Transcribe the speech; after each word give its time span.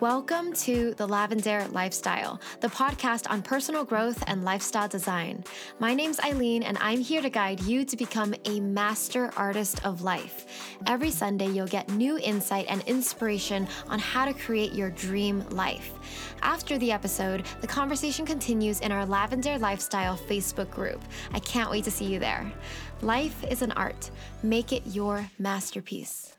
Welcome 0.00 0.54
to 0.54 0.94
The 0.94 1.06
Lavendaire 1.06 1.70
Lifestyle, 1.74 2.40
the 2.60 2.68
podcast 2.68 3.30
on 3.30 3.42
personal 3.42 3.84
growth 3.84 4.24
and 4.26 4.44
lifestyle 4.44 4.88
design. 4.88 5.44
My 5.78 5.92
name's 5.92 6.18
Aileen, 6.20 6.62
and 6.62 6.78
I'm 6.80 7.00
here 7.00 7.20
to 7.20 7.28
guide 7.28 7.60
you 7.64 7.84
to 7.84 7.96
become 7.98 8.34
a 8.46 8.60
master 8.60 9.30
artist 9.36 9.84
of 9.84 10.00
life. 10.00 10.46
Every 10.86 11.10
Sunday, 11.10 11.48
you'll 11.48 11.66
get 11.66 11.90
new 11.90 12.16
insight 12.16 12.64
and 12.70 12.82
inspiration 12.86 13.68
on 13.88 13.98
how 13.98 14.24
to 14.24 14.32
create 14.32 14.72
your 14.72 14.88
dream 14.88 15.46
life. 15.50 15.92
After 16.40 16.78
the 16.78 16.92
episode, 16.92 17.44
the 17.60 17.66
conversation 17.66 18.24
continues 18.24 18.80
in 18.80 18.90
our 18.90 19.04
Lavendaire 19.04 19.60
Lifestyle 19.60 20.16
Facebook 20.16 20.70
group. 20.70 21.02
I 21.34 21.40
can't 21.40 21.70
wait 21.70 21.84
to 21.84 21.90
see 21.90 22.06
you 22.06 22.18
there. 22.18 22.50
Life 23.02 23.44
is 23.50 23.60
an 23.60 23.72
art, 23.72 24.10
make 24.42 24.72
it 24.72 24.86
your 24.86 25.30
masterpiece. 25.38 26.38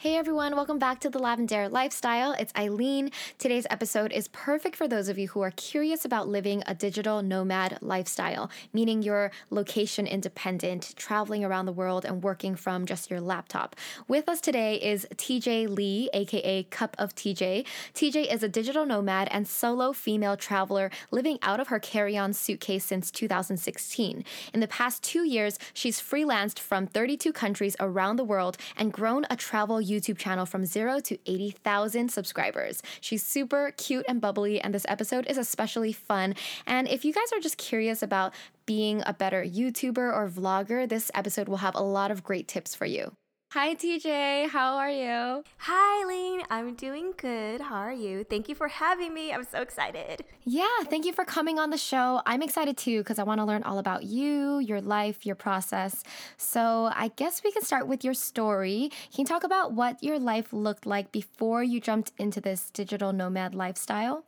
Hey 0.00 0.16
everyone, 0.16 0.56
welcome 0.56 0.78
back 0.78 1.00
to 1.00 1.10
the 1.10 1.18
Lavendaire 1.18 1.70
Lifestyle. 1.70 2.32
It's 2.32 2.54
Aileen. 2.56 3.10
Today's 3.36 3.66
episode 3.68 4.12
is 4.12 4.28
perfect 4.28 4.74
for 4.74 4.88
those 4.88 5.10
of 5.10 5.18
you 5.18 5.28
who 5.28 5.42
are 5.42 5.50
curious 5.50 6.06
about 6.06 6.26
living 6.26 6.62
a 6.64 6.74
digital 6.74 7.20
nomad 7.20 7.76
lifestyle, 7.82 8.50
meaning 8.72 9.02
you're 9.02 9.30
location 9.50 10.06
independent, 10.06 10.94
traveling 10.96 11.44
around 11.44 11.66
the 11.66 11.72
world 11.72 12.06
and 12.06 12.22
working 12.22 12.56
from 12.56 12.86
just 12.86 13.10
your 13.10 13.20
laptop. 13.20 13.76
With 14.08 14.26
us 14.26 14.40
today 14.40 14.76
is 14.76 15.06
TJ 15.16 15.68
Lee, 15.68 16.08
aka 16.14 16.62
Cup 16.62 16.96
of 16.98 17.14
TJ. 17.14 17.66
TJ 17.92 18.32
is 18.32 18.42
a 18.42 18.48
digital 18.48 18.86
nomad 18.86 19.28
and 19.30 19.46
solo 19.46 19.92
female 19.92 20.38
traveler 20.38 20.90
living 21.10 21.38
out 21.42 21.60
of 21.60 21.68
her 21.68 21.78
carry 21.78 22.16
on 22.16 22.32
suitcase 22.32 22.86
since 22.86 23.10
2016. 23.10 24.24
In 24.54 24.60
the 24.60 24.66
past 24.66 25.02
two 25.02 25.26
years, 25.26 25.58
she's 25.74 26.00
freelanced 26.00 26.58
from 26.58 26.86
32 26.86 27.34
countries 27.34 27.76
around 27.78 28.16
the 28.16 28.24
world 28.24 28.56
and 28.78 28.94
grown 28.94 29.26
a 29.28 29.36
travel 29.36 29.82
YouTube 29.90 30.18
channel 30.18 30.46
from 30.46 30.64
zero 30.64 31.00
to 31.00 31.18
80,000 31.26 32.10
subscribers. 32.10 32.82
She's 33.00 33.22
super 33.22 33.72
cute 33.76 34.04
and 34.08 34.20
bubbly, 34.20 34.60
and 34.60 34.72
this 34.72 34.86
episode 34.88 35.26
is 35.26 35.38
especially 35.38 35.92
fun. 35.92 36.34
And 36.66 36.88
if 36.88 37.04
you 37.04 37.12
guys 37.12 37.32
are 37.32 37.40
just 37.40 37.58
curious 37.58 38.02
about 38.02 38.34
being 38.66 39.02
a 39.04 39.12
better 39.12 39.44
YouTuber 39.44 39.98
or 39.98 40.28
vlogger, 40.28 40.88
this 40.88 41.10
episode 41.14 41.48
will 41.48 41.58
have 41.58 41.74
a 41.74 41.82
lot 41.82 42.10
of 42.10 42.22
great 42.22 42.46
tips 42.46 42.74
for 42.74 42.86
you. 42.86 43.12
Hi, 43.52 43.74
TJ. 43.74 44.48
How 44.48 44.76
are 44.76 44.92
you? 44.92 45.42
Hi, 45.56 46.04
Lean. 46.06 46.42
I'm 46.50 46.76
doing 46.76 47.12
good. 47.16 47.60
How 47.60 47.80
are 47.80 47.92
you? 47.92 48.22
Thank 48.22 48.48
you 48.48 48.54
for 48.54 48.68
having 48.68 49.12
me. 49.12 49.32
I'm 49.32 49.42
so 49.42 49.60
excited. 49.60 50.22
Yeah, 50.44 50.84
thank 50.84 51.04
you 51.04 51.12
for 51.12 51.24
coming 51.24 51.58
on 51.58 51.70
the 51.70 51.76
show. 51.76 52.22
I'm 52.26 52.42
excited 52.42 52.76
too 52.76 52.98
because 52.98 53.18
I 53.18 53.24
want 53.24 53.40
to 53.40 53.44
learn 53.44 53.64
all 53.64 53.80
about 53.80 54.04
you, 54.04 54.60
your 54.60 54.80
life, 54.80 55.26
your 55.26 55.34
process. 55.34 56.04
So, 56.36 56.92
I 56.94 57.08
guess 57.16 57.42
we 57.42 57.50
can 57.50 57.64
start 57.64 57.88
with 57.88 58.04
your 58.04 58.14
story. 58.14 58.92
Can 59.12 59.22
you 59.22 59.24
talk 59.24 59.42
about 59.42 59.72
what 59.72 60.00
your 60.00 60.20
life 60.20 60.52
looked 60.52 60.86
like 60.86 61.10
before 61.10 61.64
you 61.64 61.80
jumped 61.80 62.12
into 62.18 62.40
this 62.40 62.70
digital 62.70 63.12
nomad 63.12 63.56
lifestyle? 63.56 64.26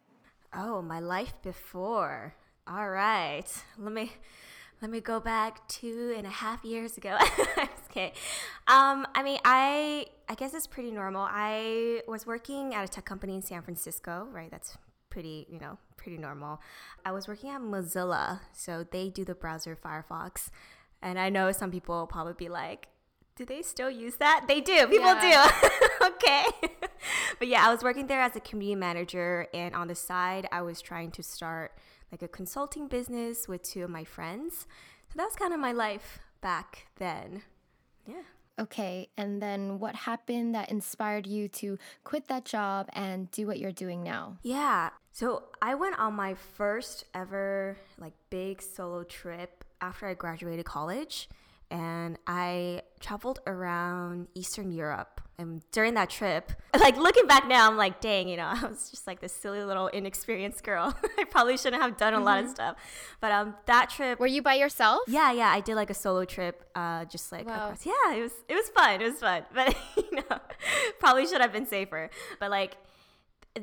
Oh, 0.53 0.83
my 0.83 0.99
life 0.99 1.35
before. 1.45 2.35
All 2.67 2.91
right. 2.91 3.47
Let 3.79 3.93
me 3.93 4.11
let 4.83 4.91
me 4.91 5.01
go 5.01 5.21
back 5.21 5.67
two 5.69 6.13
and 6.17 6.27
a 6.27 6.31
half 6.31 6.65
years 6.65 6.97
ago. 6.97 7.17
okay. 7.91 8.13
Um, 8.67 9.07
I 9.15 9.23
mean, 9.23 9.39
I 9.45 10.07
I 10.29 10.35
guess 10.35 10.53
it's 10.55 10.67
pretty 10.67 10.91
normal. 10.91 11.27
I 11.31 12.03
was 12.09 12.27
working 12.27 12.75
at 12.75 12.85
a 12.85 12.89
tech 12.89 13.05
company 13.05 13.37
in 13.37 13.43
San 13.43 13.63
Francisco, 13.63 14.27
right? 14.33 14.51
That's 14.51 14.77
pretty, 15.09 15.47
you 15.49 15.61
know, 15.61 15.79
pretty 15.97 16.19
normal. 16.19 16.61
I 17.05 17.13
was 17.13 17.29
working 17.29 17.51
at 17.51 17.61
Mozilla, 17.61 18.41
so 18.53 18.85
they 18.91 19.09
do 19.09 19.25
the 19.25 19.37
browser 19.37 19.77
Firefox, 19.77 20.51
and 21.01 21.17
I 21.17 21.29
know 21.29 21.53
some 21.53 21.71
people 21.71 21.97
will 22.01 22.07
probably 22.09 22.35
be 22.37 22.49
like, 22.49 22.89
"Do 23.37 23.45
they 23.45 23.63
still 23.63 23.91
use 23.91 24.17
that?" 24.17 24.47
They 24.49 24.61
do. 24.61 24.89
People 24.89 25.15
yeah. 25.15 25.49
do. 25.63 26.07
okay. 26.07 26.45
but 27.39 27.47
yeah, 27.47 27.65
I 27.65 27.71
was 27.71 27.85
working 27.85 28.09
there 28.09 28.21
as 28.21 28.35
a 28.35 28.41
community 28.41 28.81
manager, 28.81 29.47
and 29.55 29.77
on 29.77 29.87
the 29.87 29.95
side, 29.95 30.49
I 30.51 30.63
was 30.63 30.83
trying 30.83 31.13
to 31.13 31.23
start 31.23 31.71
like 32.13 32.23
a 32.23 32.29
consulting 32.29 32.87
business 32.87 33.49
with 33.49 33.63
two 33.63 33.83
of 33.83 33.91
my 33.91 34.05
friends. 34.05 34.67
So 35.09 35.15
that 35.17 35.25
was 35.25 35.35
kind 35.35 35.53
of 35.53 35.59
my 35.59 35.73
life 35.73 36.21
back 36.43 36.87
then. 36.97 37.43
Yeah. 38.07 38.23
Okay, 38.61 39.09
and 39.17 39.41
then 39.41 39.79
what 39.79 39.95
happened 39.95 40.55
that 40.55 40.71
inspired 40.71 41.27
you 41.27 41.49
to 41.49 41.79
quit 42.05 42.29
that 42.29 42.45
job 42.45 42.91
and 42.93 43.31
do 43.31 43.47
what 43.47 43.59
you're 43.59 43.73
doing 43.73 44.03
now? 44.03 44.37
Yeah. 44.43 44.91
So 45.13 45.45
I 45.63 45.75
went 45.75 45.99
on 45.99 46.15
my 46.15 46.35
first 46.35 47.07
ever 47.15 47.79
like 47.99 48.13
big 48.29 48.61
solo 48.61 49.05
trip 49.05 49.65
after 49.81 50.07
I 50.07 50.15
graduated 50.15 50.67
college 50.67 51.31
and 51.71 52.19
I 52.27 52.83
traveled 53.01 53.41
around 53.47 54.29
Eastern 54.35 54.71
Europe. 54.71 55.22
And 55.43 55.63
during 55.73 55.95
that 55.95 56.09
trip, 56.09 56.53
like 56.81 56.97
looking 56.97 57.27
back 57.27 57.47
now, 57.49 57.69
I'm 57.69 57.77
like, 57.77 58.01
dang, 58.01 58.29
you 58.29 58.37
know, 58.37 58.47
I 58.63 58.67
was 58.67 58.91
just 58.91 59.07
like 59.07 59.21
this 59.21 59.33
silly 59.33 59.63
little 59.63 59.89
inexperienced 59.89 60.63
girl. 60.63 60.97
I 61.19 61.25
probably 61.25 61.57
shouldn't 61.57 61.83
have 61.83 61.97
done 61.97 62.15
a 62.15 62.17
mm-hmm. 62.17 62.25
lot 62.25 62.39
of 62.39 62.45
mm-hmm. 62.47 62.55
stuff. 62.55 62.77
But 63.21 63.33
um, 63.33 63.55
that 63.67 63.91
trip. 63.91 64.19
Were 64.19 64.27
you 64.27 64.41
by 64.41 64.55
yourself? 64.55 65.01
Yeah, 65.09 65.33
yeah. 65.33 65.49
I 65.49 65.61
did 65.61 65.75
like 65.75 65.91
a 65.91 65.95
solo 65.95 66.25
trip, 66.25 66.65
uh, 66.75 67.05
just 67.07 67.33
like 67.33 67.47
wow. 67.47 67.67
across. 67.67 67.85
Yeah, 67.85 68.15
it 68.15 68.23
was 68.23 68.33
it 68.49 68.55
was 68.55 68.69
fun. 68.71 69.01
It 69.01 69.11
was 69.11 69.19
fun, 69.21 69.45
but 69.53 69.77
you 69.97 70.17
know, 70.17 70.39
probably 70.99 71.27
should 71.27 71.41
have 71.41 71.53
been 71.53 71.67
safer. 71.67 72.09
But 72.39 72.51
like 72.51 72.77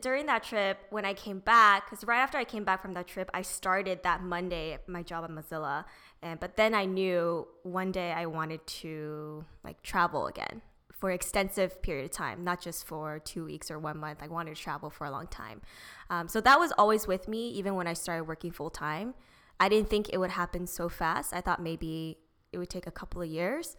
during 0.01 0.27
that 0.27 0.43
trip, 0.43 0.77
when 0.91 1.05
I 1.05 1.13
came 1.13 1.39
back, 1.39 1.89
because 1.89 2.05
right 2.05 2.19
after 2.19 2.37
I 2.37 2.43
came 2.43 2.63
back 2.63 2.81
from 2.81 2.93
that 2.93 3.07
trip, 3.07 3.31
I 3.33 3.41
started 3.41 4.03
that 4.03 4.21
Monday 4.21 4.77
my 4.87 5.01
job 5.01 5.23
at 5.23 5.31
Mozilla, 5.31 5.85
and 6.21 6.39
but 6.39 6.57
then 6.57 6.75
I 6.75 6.85
knew 6.85 7.47
one 7.63 7.91
day 7.91 8.11
I 8.11 8.25
wanted 8.25 8.65
to 8.67 9.45
like 9.63 9.81
travel 9.81 10.27
again 10.27 10.61
for 10.99 11.11
extensive 11.11 11.81
period 11.81 12.05
of 12.05 12.11
time, 12.11 12.43
not 12.43 12.61
just 12.61 12.85
for 12.85 13.19
two 13.19 13.45
weeks 13.45 13.71
or 13.71 13.79
one 13.79 13.97
month. 13.97 14.19
I 14.21 14.27
wanted 14.27 14.55
to 14.55 14.61
travel 14.61 14.89
for 14.89 15.05
a 15.05 15.11
long 15.11 15.27
time, 15.27 15.61
um, 16.09 16.27
so 16.27 16.41
that 16.41 16.59
was 16.59 16.71
always 16.77 17.07
with 17.07 17.27
me, 17.27 17.49
even 17.51 17.75
when 17.75 17.87
I 17.87 17.93
started 17.93 18.25
working 18.25 18.51
full 18.51 18.69
time. 18.69 19.13
I 19.59 19.69
didn't 19.69 19.89
think 19.89 20.09
it 20.13 20.17
would 20.17 20.31
happen 20.31 20.67
so 20.67 20.87
fast. 20.87 21.33
I 21.33 21.41
thought 21.41 21.61
maybe 21.61 22.17
it 22.51 22.57
would 22.57 22.69
take 22.69 22.87
a 22.87 22.91
couple 22.91 23.21
of 23.21 23.27
years, 23.27 23.75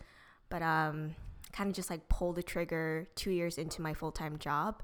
but 0.48 0.62
um, 0.62 1.14
kind 1.52 1.68
of 1.70 1.74
just 1.74 1.90
like 1.90 2.08
pulled 2.08 2.36
the 2.36 2.42
trigger 2.42 3.08
two 3.14 3.30
years 3.30 3.58
into 3.58 3.80
my 3.80 3.94
full 3.94 4.12
time 4.12 4.38
job 4.38 4.82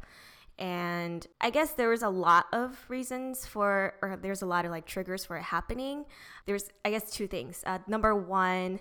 and 0.59 1.27
I 1.41 1.51
guess 1.51 1.73
there 1.73 1.91
was 1.91 2.03
a 2.03 2.09
lot 2.09 2.47
of 2.53 2.79
reasons 2.89 3.45
for, 3.45 3.95
or 4.01 4.19
there's 4.21 4.43
a 4.43 4.47
lot 4.47 4.65
of 4.65 4.71
like 4.71 4.87
triggers 4.87 5.25
for 5.25 5.37
it 5.37 5.43
happening. 5.43 6.07
There's, 6.47 6.71
I 6.85 6.91
guess, 6.91 7.11
two 7.11 7.27
things. 7.27 7.63
Uh, 7.67 7.79
number 7.87 8.15
one, 8.15 8.81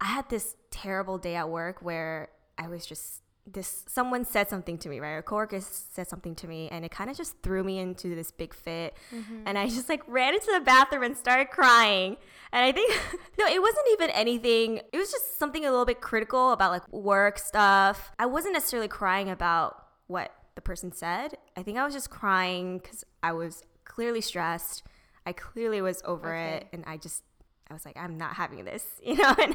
I 0.00 0.06
had 0.06 0.28
this 0.28 0.56
terrible 0.70 1.16
day 1.16 1.34
at 1.34 1.48
work 1.48 1.80
where 1.80 2.28
I 2.58 2.68
was 2.68 2.84
just 2.86 3.22
this 3.50 3.84
someone 3.88 4.26
said 4.26 4.46
something 4.50 4.76
to 4.76 4.90
me 4.90 5.00
right 5.00 5.16
a 5.16 5.22
coworker 5.22 5.58
said 5.58 6.06
something 6.06 6.34
to 6.34 6.46
me 6.46 6.68
and 6.70 6.84
it 6.84 6.90
kind 6.90 7.08
of 7.08 7.16
just 7.16 7.34
threw 7.42 7.64
me 7.64 7.78
into 7.78 8.14
this 8.14 8.30
big 8.30 8.52
fit 8.52 8.94
mm-hmm. 9.10 9.40
and 9.46 9.56
i 9.56 9.66
just 9.66 9.88
like 9.88 10.02
ran 10.06 10.34
into 10.34 10.52
the 10.52 10.60
bathroom 10.60 11.02
and 11.02 11.16
started 11.16 11.48
crying 11.48 12.18
and 12.52 12.62
i 12.62 12.70
think 12.70 12.92
no 13.38 13.46
it 13.46 13.62
wasn't 13.62 13.86
even 13.92 14.10
anything 14.10 14.82
it 14.92 14.98
was 14.98 15.10
just 15.10 15.38
something 15.38 15.64
a 15.64 15.70
little 15.70 15.86
bit 15.86 16.02
critical 16.02 16.52
about 16.52 16.70
like 16.70 16.86
work 16.92 17.38
stuff 17.38 18.12
i 18.18 18.26
wasn't 18.26 18.52
necessarily 18.52 18.86
crying 18.86 19.30
about 19.30 19.82
what 20.08 20.30
the 20.58 20.62
person 20.62 20.90
said. 20.90 21.38
I 21.56 21.62
think 21.62 21.78
I 21.78 21.84
was 21.84 21.94
just 21.94 22.10
crying 22.10 22.78
because 22.78 23.04
I 23.22 23.30
was 23.30 23.62
clearly 23.84 24.20
stressed. 24.20 24.82
I 25.24 25.32
clearly 25.32 25.80
was 25.80 26.02
over 26.04 26.34
okay. 26.34 26.56
it, 26.56 26.68
and 26.72 26.82
I 26.84 26.96
just 26.96 27.22
I 27.70 27.74
was 27.74 27.84
like, 27.84 27.96
I'm 27.96 28.18
not 28.18 28.34
having 28.34 28.64
this, 28.64 28.84
you 29.04 29.14
know. 29.14 29.32
And 29.40 29.54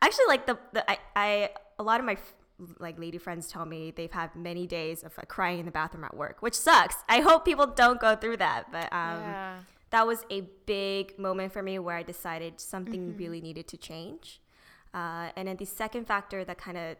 actually, 0.00 0.26
like 0.28 0.46
the, 0.46 0.56
the 0.72 0.88
I, 0.88 0.98
I 1.16 1.50
a 1.78 1.82
lot 1.82 2.00
of 2.00 2.06
my 2.06 2.16
like 2.80 2.98
lady 2.98 3.18
friends 3.18 3.48
tell 3.48 3.64
me 3.64 3.92
they've 3.92 4.10
had 4.10 4.34
many 4.34 4.66
days 4.66 5.04
of 5.04 5.16
like, 5.16 5.28
crying 5.28 5.60
in 5.60 5.66
the 5.66 5.70
bathroom 5.70 6.04
at 6.04 6.16
work, 6.16 6.42
which 6.42 6.54
sucks. 6.54 6.96
I 7.08 7.20
hope 7.20 7.44
people 7.44 7.66
don't 7.66 8.00
go 8.00 8.16
through 8.16 8.38
that, 8.38 8.72
but 8.72 8.92
um, 8.92 9.20
yeah. 9.20 9.58
that 9.90 10.06
was 10.06 10.24
a 10.30 10.42
big 10.66 11.18
moment 11.18 11.52
for 11.52 11.62
me 11.62 11.78
where 11.78 11.96
I 11.96 12.02
decided 12.02 12.60
something 12.60 13.10
mm-hmm. 13.10 13.18
really 13.18 13.40
needed 13.40 13.68
to 13.68 13.76
change. 13.76 14.40
Uh, 14.92 15.28
and 15.36 15.46
then 15.46 15.56
the 15.56 15.66
second 15.66 16.06
factor 16.06 16.44
that 16.44 16.58
kind 16.58 16.76
of 16.76 16.96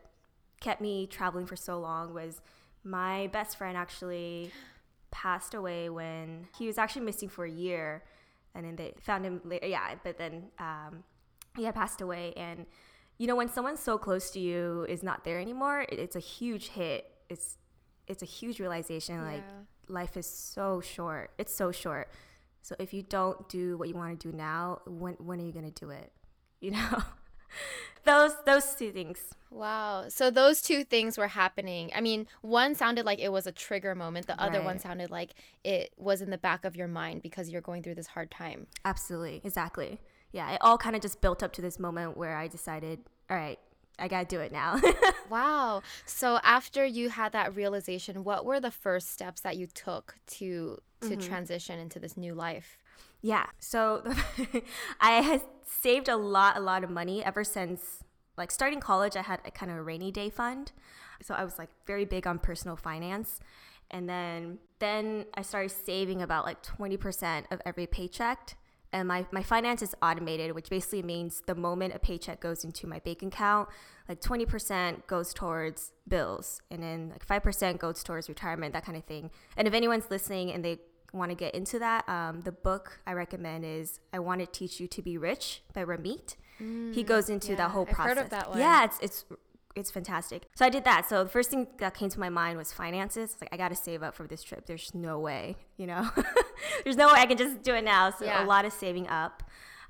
kept 0.60 0.80
me 0.80 1.06
traveling 1.06 1.46
for 1.46 1.56
so 1.56 1.78
long 1.78 2.14
was 2.14 2.40
my 2.84 3.26
best 3.28 3.56
friend 3.56 3.76
actually 3.76 4.52
passed 5.10 5.54
away 5.54 5.88
when 5.88 6.46
he 6.56 6.66
was 6.66 6.78
actually 6.78 7.04
missing 7.04 7.28
for 7.28 7.44
a 7.44 7.50
year, 7.50 8.04
and 8.54 8.64
then 8.64 8.76
they 8.76 8.94
found 9.00 9.24
him 9.24 9.40
later. 9.44 9.66
Yeah, 9.66 9.94
but 10.04 10.18
then 10.18 10.44
um, 10.58 11.04
he 11.56 11.64
had 11.64 11.74
passed 11.74 12.00
away, 12.00 12.32
and 12.36 12.66
you 13.18 13.26
know 13.26 13.36
when 13.36 13.48
someone 13.48 13.76
so 13.76 13.98
close 13.98 14.30
to 14.30 14.40
you 14.40 14.86
is 14.88 15.02
not 15.02 15.24
there 15.24 15.38
anymore, 15.40 15.82
it, 15.82 15.98
it's 15.98 16.16
a 16.16 16.20
huge 16.20 16.68
hit. 16.68 17.10
It's 17.28 17.56
it's 18.06 18.22
a 18.22 18.26
huge 18.26 18.60
realization. 18.60 19.16
Yeah. 19.16 19.32
Like 19.32 19.44
life 19.88 20.16
is 20.16 20.26
so 20.26 20.80
short. 20.80 21.32
It's 21.38 21.54
so 21.54 21.72
short. 21.72 22.08
So 22.62 22.74
if 22.78 22.92
you 22.92 23.02
don't 23.02 23.48
do 23.48 23.76
what 23.76 23.88
you 23.88 23.94
want 23.94 24.18
to 24.18 24.30
do 24.30 24.36
now, 24.36 24.80
when 24.86 25.14
when 25.14 25.40
are 25.40 25.44
you 25.44 25.52
gonna 25.52 25.70
do 25.70 25.90
it? 25.90 26.12
You 26.60 26.72
know 26.72 27.04
those 28.04 28.32
those 28.44 28.74
two 28.74 28.90
things. 28.90 29.20
Wow. 29.50 30.06
So 30.08 30.30
those 30.30 30.60
two 30.60 30.84
things 30.84 31.16
were 31.16 31.28
happening. 31.28 31.90
I 31.94 32.00
mean, 32.00 32.26
one 32.42 32.74
sounded 32.74 33.06
like 33.06 33.20
it 33.20 33.30
was 33.30 33.46
a 33.46 33.52
trigger 33.52 33.94
moment. 33.94 34.26
The 34.26 34.40
other 34.40 34.58
right. 34.58 34.64
one 34.64 34.78
sounded 34.78 35.10
like 35.10 35.34
it 35.64 35.92
was 35.96 36.20
in 36.20 36.30
the 36.30 36.38
back 36.38 36.64
of 36.64 36.76
your 36.76 36.88
mind 36.88 37.22
because 37.22 37.48
you're 37.48 37.62
going 37.62 37.82
through 37.82 37.94
this 37.94 38.08
hard 38.08 38.30
time. 38.30 38.66
Absolutely. 38.84 39.40
Exactly. 39.44 40.00
Yeah, 40.32 40.50
it 40.52 40.58
all 40.60 40.78
kind 40.78 40.94
of 40.94 41.02
just 41.02 41.20
built 41.20 41.42
up 41.42 41.52
to 41.54 41.62
this 41.62 41.78
moment 41.78 42.16
where 42.16 42.36
I 42.36 42.48
decided, 42.48 43.00
all 43.30 43.36
right, 43.36 43.58
I 43.98 44.08
gotta 44.08 44.26
do 44.26 44.40
it 44.40 44.52
now. 44.52 44.80
wow. 45.30 45.82
So 46.06 46.38
after 46.42 46.84
you 46.84 47.08
had 47.10 47.32
that 47.32 47.56
realization, 47.56 48.24
what 48.24 48.44
were 48.44 48.60
the 48.60 48.70
first 48.70 49.10
steps 49.10 49.40
that 49.40 49.56
you 49.56 49.66
took 49.66 50.16
to 50.26 50.80
to 51.00 51.08
mm-hmm. 51.08 51.20
transition 51.20 51.78
into 51.78 51.98
this 51.98 52.16
new 52.16 52.34
life? 52.34 52.78
Yeah. 53.20 53.46
So 53.58 54.02
I 55.00 55.12
had 55.22 55.42
saved 55.66 56.08
a 56.08 56.16
lot, 56.16 56.56
a 56.56 56.60
lot 56.60 56.84
of 56.84 56.90
money 56.90 57.24
ever 57.24 57.42
since 57.42 58.04
like 58.36 58.50
starting 58.50 58.80
college. 58.80 59.16
I 59.16 59.22
had 59.22 59.40
a 59.44 59.50
kind 59.50 59.72
of 59.72 59.78
a 59.78 59.82
rainy 59.82 60.12
day 60.12 60.30
fund, 60.30 60.72
so 61.22 61.34
I 61.34 61.44
was 61.44 61.58
like 61.58 61.70
very 61.86 62.04
big 62.04 62.26
on 62.26 62.38
personal 62.38 62.76
finance. 62.76 63.40
And 63.90 64.08
then 64.08 64.58
then 64.78 65.24
I 65.34 65.42
started 65.42 65.70
saving 65.70 66.22
about 66.22 66.44
like 66.44 66.62
20% 66.62 67.44
of 67.50 67.60
every 67.64 67.86
paycheck 67.86 68.56
and 68.92 69.06
my, 69.06 69.26
my 69.30 69.42
finance 69.42 69.82
is 69.82 69.94
automated, 70.02 70.54
which 70.54 70.70
basically 70.70 71.02
means 71.02 71.42
the 71.46 71.54
moment 71.54 71.94
a 71.94 71.98
paycheck 71.98 72.40
goes 72.40 72.64
into 72.64 72.86
my 72.86 72.98
bank 73.00 73.22
account, 73.22 73.68
like 74.08 74.20
20% 74.20 75.06
goes 75.06 75.34
towards 75.34 75.92
bills, 76.06 76.62
and 76.70 76.82
then 76.82 77.10
like 77.10 77.26
5% 77.26 77.78
goes 77.78 78.02
towards 78.02 78.28
retirement, 78.28 78.72
that 78.72 78.84
kind 78.84 78.96
of 78.96 79.04
thing. 79.04 79.30
And 79.56 79.68
if 79.68 79.74
anyone's 79.74 80.10
listening 80.10 80.52
and 80.52 80.64
they 80.64 80.78
want 81.12 81.30
to 81.30 81.34
get 81.34 81.54
into 81.54 81.78
that, 81.78 82.08
um, 82.08 82.40
the 82.42 82.52
book 82.52 83.00
I 83.06 83.12
recommend 83.12 83.64
is 83.64 84.00
I 84.12 84.18
Want 84.18 84.40
to 84.40 84.46
Teach 84.46 84.80
You 84.80 84.86
to 84.88 85.02
Be 85.02 85.18
Rich 85.18 85.62
by 85.72 85.84
Ramit. 85.84 86.36
Mm, 86.60 86.94
he 86.94 87.02
goes 87.02 87.28
into 87.28 87.50
yeah, 87.50 87.56
that 87.56 87.70
whole 87.70 87.86
process. 87.86 88.00
I've 88.00 88.16
heard 88.16 88.24
of 88.24 88.30
that 88.30 88.50
one. 88.50 88.58
Yeah, 88.58 88.84
it's, 88.84 88.98
it's 89.00 89.24
it's 89.78 89.90
fantastic. 89.90 90.46
So 90.54 90.64
I 90.64 90.70
did 90.70 90.84
that. 90.84 91.08
So 91.08 91.24
the 91.24 91.30
first 91.30 91.50
thing 91.50 91.66
that 91.78 91.94
came 91.94 92.08
to 92.10 92.20
my 92.20 92.28
mind 92.28 92.58
was 92.58 92.72
finances. 92.72 93.36
Like 93.40 93.50
I 93.52 93.56
got 93.56 93.68
to 93.68 93.76
save 93.76 94.02
up 94.02 94.14
for 94.14 94.26
this 94.26 94.42
trip. 94.42 94.66
There's 94.66 94.94
no 94.94 95.18
way, 95.18 95.56
you 95.76 95.86
know. 95.86 96.10
There's 96.84 96.96
no 96.96 97.08
way 97.08 97.20
I 97.20 97.26
can 97.26 97.36
just 97.36 97.62
do 97.62 97.74
it 97.74 97.84
now. 97.84 98.10
So 98.10 98.24
yeah. 98.24 98.44
a 98.44 98.46
lot 98.46 98.64
of 98.64 98.72
saving 98.72 99.08
up. 99.08 99.42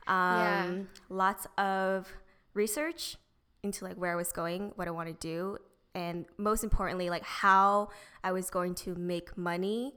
Um, 0.07 0.17
yeah. 0.17 0.71
Lots 1.09 1.47
of 1.57 2.09
research 2.55 3.17
into 3.63 3.85
like 3.85 3.97
where 3.97 4.13
I 4.13 4.17
was 4.17 4.33
going, 4.33 4.73
what 4.77 4.89
I 4.89 4.91
want 4.91 5.09
to 5.09 5.15
do, 5.15 5.59
and 5.95 6.27
most 6.37 6.65
importantly, 6.65 7.11
like 7.11 7.25
how 7.25 7.91
I 8.23 8.33
was 8.33 8.51
going 8.51 8.75
to 8.77 8.95
make 8.95 9.37
money 9.37 9.95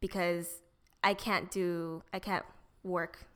because 0.00 0.62
I 1.02 1.14
can't 1.14 1.50
do 1.50 2.02
I 2.12 2.18
can't 2.18 2.44
work 2.82 3.26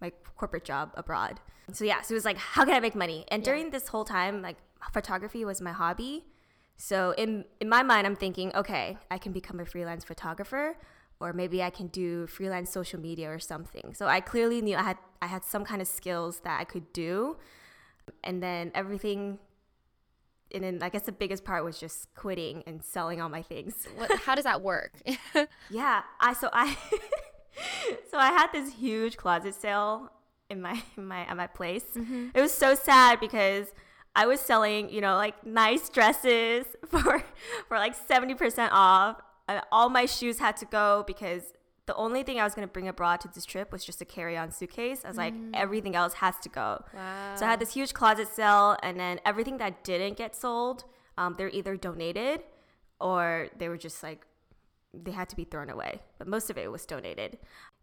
my 0.00 0.12
corporate 0.36 0.64
job 0.64 0.92
abroad. 0.94 1.40
So 1.72 1.84
yeah, 1.84 2.00
so 2.02 2.12
it 2.12 2.16
was 2.16 2.24
like 2.24 2.38
how 2.38 2.64
can 2.64 2.74
I 2.74 2.80
make 2.80 2.94
money? 2.94 3.24
And 3.28 3.42
yeah. 3.42 3.52
during 3.52 3.70
this 3.70 3.88
whole 3.88 4.04
time, 4.04 4.42
like 4.42 4.56
photography 4.92 5.44
was 5.44 5.60
my 5.60 5.72
hobby. 5.72 6.24
So 6.76 7.14
in 7.18 7.44
in 7.60 7.68
my 7.68 7.82
mind, 7.82 8.06
I'm 8.06 8.16
thinking, 8.16 8.54
okay, 8.54 8.96
I 9.10 9.18
can 9.18 9.32
become 9.32 9.60
a 9.60 9.66
freelance 9.66 10.04
photographer, 10.04 10.76
or 11.20 11.32
maybe 11.32 11.62
I 11.62 11.70
can 11.70 11.88
do 11.88 12.26
freelance 12.26 12.70
social 12.70 12.98
media 12.98 13.30
or 13.30 13.38
something. 13.38 13.92
So 13.94 14.06
I 14.06 14.20
clearly 14.20 14.62
knew 14.62 14.76
I 14.76 14.82
had 14.82 14.98
I 15.20 15.26
had 15.26 15.44
some 15.44 15.64
kind 15.64 15.82
of 15.82 15.88
skills 15.88 16.40
that 16.40 16.58
I 16.58 16.64
could 16.64 16.92
do, 16.92 17.36
and 18.24 18.42
then 18.42 18.72
everything. 18.74 19.38
And 20.52 20.64
then 20.64 20.82
I 20.82 20.88
guess 20.88 21.02
the 21.02 21.12
biggest 21.12 21.44
part 21.44 21.64
was 21.64 21.78
just 21.78 22.12
quitting 22.16 22.64
and 22.66 22.82
selling 22.82 23.20
all 23.20 23.28
my 23.28 23.42
things. 23.42 23.86
What, 23.96 24.10
how 24.22 24.34
does 24.34 24.44
that 24.44 24.62
work? 24.62 24.92
yeah, 25.70 26.02
I 26.18 26.32
so 26.32 26.48
I 26.52 26.76
so 28.10 28.18
I 28.18 28.30
had 28.30 28.48
this 28.52 28.72
huge 28.74 29.16
closet 29.16 29.54
sale 29.54 30.10
in 30.48 30.60
my 30.60 30.82
in 30.96 31.06
my 31.06 31.20
at 31.26 31.36
my 31.36 31.46
place. 31.46 31.84
Mm-hmm. 31.94 32.28
It 32.34 32.40
was 32.40 32.52
so 32.52 32.74
sad 32.74 33.20
because 33.20 33.72
I 34.14 34.26
was 34.26 34.40
selling, 34.40 34.90
you 34.90 35.00
know, 35.00 35.16
like 35.16 35.46
nice 35.46 35.88
dresses 35.88 36.66
for 36.88 37.22
for 37.68 37.78
like 37.78 37.96
70% 37.96 38.68
off. 38.72 39.20
And 39.48 39.62
all 39.72 39.88
my 39.88 40.06
shoes 40.06 40.38
had 40.38 40.56
to 40.58 40.64
go 40.64 41.04
because 41.06 41.52
the 41.86 41.96
only 41.96 42.22
thing 42.22 42.38
I 42.38 42.44
was 42.44 42.54
going 42.54 42.66
to 42.66 42.72
bring 42.72 42.86
abroad 42.86 43.20
to 43.22 43.28
this 43.28 43.44
trip 43.44 43.72
was 43.72 43.84
just 43.84 44.00
a 44.00 44.04
carry-on 44.04 44.52
suitcase. 44.52 45.04
I 45.04 45.08
was 45.08 45.16
mm. 45.16 45.20
like 45.20 45.34
everything 45.54 45.96
else 45.96 46.14
has 46.14 46.36
to 46.42 46.48
go. 46.48 46.84
Wow. 46.94 47.34
So 47.34 47.46
I 47.46 47.50
had 47.50 47.60
this 47.60 47.74
huge 47.74 47.94
closet 47.94 48.28
sale 48.28 48.76
and 48.82 48.98
then 48.98 49.18
everything 49.24 49.58
that 49.58 49.82
didn't 49.82 50.16
get 50.16 50.36
sold, 50.36 50.84
um, 51.18 51.34
they're 51.36 51.50
either 51.50 51.76
donated 51.76 52.42
or 53.00 53.48
they 53.58 53.68
were 53.68 53.76
just 53.76 54.02
like 54.02 54.24
they 54.92 55.10
had 55.12 55.28
to 55.30 55.36
be 55.36 55.44
thrown 55.44 55.70
away. 55.70 56.00
But 56.18 56.28
most 56.28 56.50
of 56.50 56.58
it 56.58 56.70
was 56.70 56.86
donated. 56.86 57.38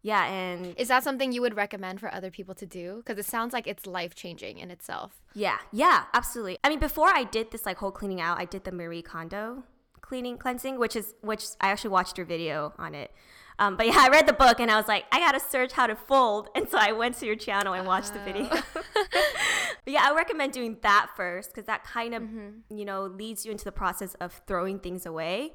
Yeah, 0.07 0.25
and 0.25 0.73
is 0.77 0.87
that 0.87 1.03
something 1.03 1.33
you 1.33 1.41
would 1.41 1.57
recommend 1.57 1.99
for 1.99 2.09
other 2.13 2.31
people 2.31 2.55
to 2.55 2.65
do? 2.65 3.03
Because 3.05 3.19
it 3.19 3.25
sounds 3.25 3.51
like 3.51 3.67
it's 3.67 3.85
life 3.85 4.15
changing 4.15 4.57
in 4.57 4.71
itself. 4.71 5.21
Yeah, 5.33 5.57
yeah, 5.73 6.05
absolutely. 6.13 6.57
I 6.63 6.69
mean, 6.69 6.79
before 6.79 7.09
I 7.09 7.25
did 7.25 7.51
this 7.51 7.65
like 7.65 7.75
whole 7.75 7.91
cleaning 7.91 8.21
out, 8.21 8.39
I 8.39 8.45
did 8.45 8.63
the 8.63 8.71
Marie 8.71 9.01
Kondo 9.01 9.63
cleaning 9.99 10.37
cleansing, 10.37 10.79
which 10.79 10.95
is 10.95 11.13
which 11.19 11.43
I 11.59 11.67
actually 11.67 11.89
watched 11.89 12.17
your 12.17 12.25
video 12.25 12.71
on 12.77 12.95
it. 12.95 13.11
Um, 13.59 13.75
but 13.75 13.85
yeah, 13.85 13.97
I 13.97 14.07
read 14.07 14.27
the 14.27 14.33
book 14.33 14.61
and 14.61 14.71
I 14.71 14.77
was 14.77 14.87
like, 14.87 15.03
I 15.11 15.19
gotta 15.19 15.41
search 15.41 15.73
how 15.73 15.87
to 15.87 15.95
fold, 15.97 16.47
and 16.55 16.69
so 16.69 16.77
I 16.77 16.93
went 16.93 17.17
to 17.17 17.25
your 17.25 17.35
channel 17.35 17.73
and 17.73 17.85
watched 17.85 18.13
the 18.13 18.21
video. 18.21 18.47
Oh. 18.49 18.63
but 19.03 19.93
yeah, 19.93 20.07
I 20.09 20.15
recommend 20.15 20.53
doing 20.53 20.77
that 20.83 21.07
first 21.17 21.49
because 21.49 21.65
that 21.65 21.83
kind 21.83 22.15
of 22.15 22.23
mm-hmm. 22.23 22.77
you 22.77 22.85
know 22.85 23.07
leads 23.07 23.45
you 23.45 23.51
into 23.51 23.65
the 23.65 23.73
process 23.73 24.13
of 24.21 24.41
throwing 24.47 24.79
things 24.79 25.05
away. 25.05 25.51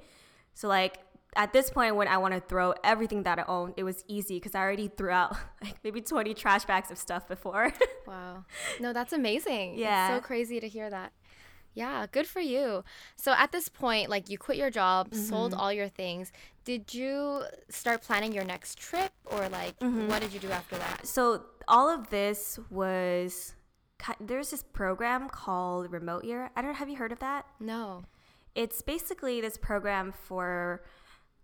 So 0.53 0.69
like 0.69 0.99
at 1.35 1.53
this 1.53 1.71
point 1.71 1.97
when 1.97 2.09
I 2.09 2.19
want 2.19 2.35
to 2.35 2.41
throw 2.41 2.75
everything 2.85 3.23
that 3.23 3.39
I 3.39 3.45
own, 3.49 3.73
it 3.77 3.85
was 3.85 4.05
easy 4.07 4.37
because 4.37 4.55
I 4.55 4.61
already 4.61 4.89
threw 4.89 5.11
out 5.11 5.37
like 5.63 5.77
maybe 5.83 6.01
20 6.01 6.35
trash 6.35 6.65
bags 6.65 6.91
of 6.91 6.99
stuff 6.99 7.27
before. 7.27 7.73
wow. 8.07 8.45
No, 8.81 8.93
that's 8.93 9.13
amazing. 9.13 9.79
Yeah. 9.79 10.09
It's 10.09 10.23
so 10.23 10.27
crazy 10.27 10.61
to 10.61 10.69
hear 10.69 10.91
that. 10.91 11.13
Yeah, 11.75 12.07
good 12.13 12.27
for 12.27 12.41
you. 12.41 12.85
So 13.17 13.33
at 13.33 13.51
this 13.51 13.69
point, 13.69 14.11
like 14.11 14.29
you 14.29 14.37
quit 14.37 14.59
your 14.59 14.71
job, 14.71 15.11
mm-hmm. 15.11 15.23
sold 15.23 15.55
all 15.55 15.73
your 15.73 15.89
things. 15.89 16.31
Did 16.65 16.93
you 16.93 17.45
start 17.71 18.03
planning 18.03 18.33
your 18.33 18.45
next 18.45 18.79
trip 18.79 19.11
or 19.25 19.49
like 19.49 19.79
mm-hmm. 19.79 20.09
what 20.09 20.21
did 20.21 20.35
you 20.35 20.41
do 20.41 20.51
after 20.51 20.77
that? 20.77 21.07
So 21.07 21.45
all 21.67 21.89
of 21.89 22.11
this 22.11 22.59
was 22.71 23.55
there's 24.21 24.51
this 24.51 24.63
program 24.63 25.31
called 25.31 25.91
Remote 25.93 26.25
Year. 26.25 26.51
I 26.55 26.61
don't 26.61 26.73
know, 26.73 26.77
have 26.77 26.91
you 26.91 26.97
heard 26.97 27.13
of 27.13 27.21
that? 27.21 27.47
No. 27.59 28.05
It's 28.55 28.83
basically 28.83 29.41
this 29.41 29.57
program 29.57 30.13
for 30.13 30.83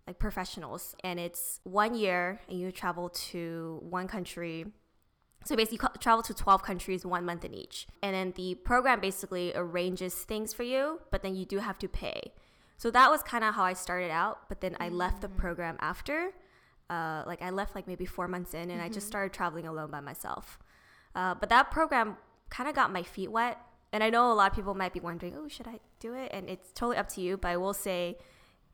like 0.09 0.17
professionals, 0.17 0.95
and 1.03 1.19
it's 1.19 1.59
one 1.63 1.93
year, 1.93 2.41
and 2.49 2.59
you 2.59 2.71
travel 2.71 3.09
to 3.09 3.79
one 3.83 4.07
country. 4.07 4.65
So 5.45 5.55
basically, 5.55 5.79
you 5.83 5.99
travel 5.99 6.23
to 6.23 6.33
12 6.33 6.63
countries, 6.63 7.05
one 7.05 7.25
month 7.25 7.45
in 7.45 7.53
each. 7.53 7.85
And 8.01 8.15
then 8.15 8.33
the 8.35 8.55
program 8.55 9.01
basically 9.01 9.53
arranges 9.55 10.15
things 10.15 10.51
for 10.51 10.63
you, 10.63 10.99
but 11.11 11.21
then 11.21 11.35
you 11.35 11.45
do 11.45 11.59
have 11.59 11.77
to 11.79 11.87
pay. 11.87 12.33
So 12.77 12.89
that 12.89 13.11
was 13.11 13.21
kind 13.21 13.43
of 13.43 13.53
how 13.53 13.63
I 13.63 13.73
started 13.73 14.09
out, 14.09 14.49
but 14.49 14.61
then 14.61 14.75
I 14.79 14.89
left 14.89 15.21
the 15.21 15.27
mm. 15.27 15.37
program 15.37 15.77
after. 15.79 16.31
Uh, 16.89 17.21
like 17.27 17.43
I 17.43 17.51
left 17.51 17.75
like 17.75 17.87
maybe 17.87 18.07
four 18.07 18.27
months 18.27 18.55
in, 18.55 18.61
and 18.61 18.71
mm-hmm. 18.71 18.81
I 18.81 18.87
just 18.87 19.05
mm-hmm. 19.05 19.09
started 19.09 19.33
traveling 19.33 19.67
alone 19.67 19.91
by 19.91 19.99
myself. 19.99 20.57
Uh, 21.13 21.35
but 21.35 21.49
that 21.49 21.69
program 21.69 22.17
kind 22.49 22.67
of 22.67 22.73
got 22.73 22.91
my 22.91 23.03
feet 23.03 23.31
wet. 23.31 23.59
And 23.93 24.03
I 24.03 24.09
know 24.09 24.31
a 24.31 24.33
lot 24.33 24.49
of 24.49 24.55
people 24.55 24.73
might 24.73 24.93
be 24.93 24.99
wondering, 24.99 25.35
oh, 25.37 25.47
should 25.47 25.67
I 25.67 25.79
do 25.99 26.15
it? 26.15 26.31
And 26.33 26.49
it's 26.49 26.71
totally 26.71 26.97
up 26.97 27.09
to 27.09 27.21
you. 27.21 27.37
But 27.37 27.49
I 27.49 27.57
will 27.57 27.75
say, 27.75 28.17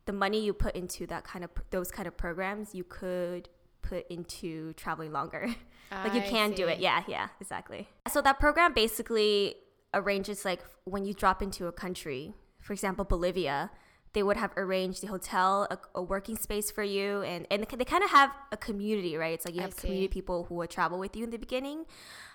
the 0.06 0.14
money 0.14 0.44
you 0.44 0.54
put 0.54 0.76
into 0.76 1.08
that 1.08 1.24
kind 1.24 1.44
of 1.44 1.52
those 1.72 1.92
kind 1.92 2.08
of 2.08 2.16
programs, 2.18 2.76
you 2.76 2.84
could 2.84 3.50
put 3.82 4.08
into 4.10 4.74
traveling 4.74 5.12
longer. 5.12 5.54
like 5.92 6.14
you 6.14 6.22
can 6.22 6.52
do 6.52 6.68
it. 6.68 6.80
Yeah, 6.80 7.04
yeah, 7.08 7.30
exactly. 7.40 7.88
So 8.12 8.22
that 8.22 8.40
program 8.40 8.74
basically 8.74 9.56
arranges 9.94 10.46
like 10.46 10.62
when 10.84 11.06
you 11.06 11.14
drop 11.14 11.42
into 11.42 11.68
a 11.68 11.72
country, 11.72 12.34
for 12.60 12.74
example, 12.74 13.06
Bolivia, 13.06 13.72
they 14.14 14.24
would 14.24 14.38
have 14.38 14.52
arranged 14.56 15.02
the 15.02 15.08
hotel, 15.08 15.68
a, 15.70 15.78
a 15.96 16.02
working 16.02 16.38
space 16.38 16.72
for 16.72 16.84
you, 16.84 17.22
and 17.24 17.46
and 17.52 17.64
they 17.64 17.86
kind 17.86 18.04
of 18.04 18.12
have 18.12 18.32
a 18.52 18.58
community, 18.58 19.18
right? 19.18 19.34
It's 19.34 19.46
like 19.46 19.56
you 19.56 19.62
have 19.62 19.76
community 19.76 20.08
people 20.08 20.46
who 20.46 20.56
would 20.56 20.70
travel 20.70 21.00
with 21.00 21.16
you 21.16 21.24
in 21.24 21.32
the 21.32 21.38
beginning, 21.38 21.86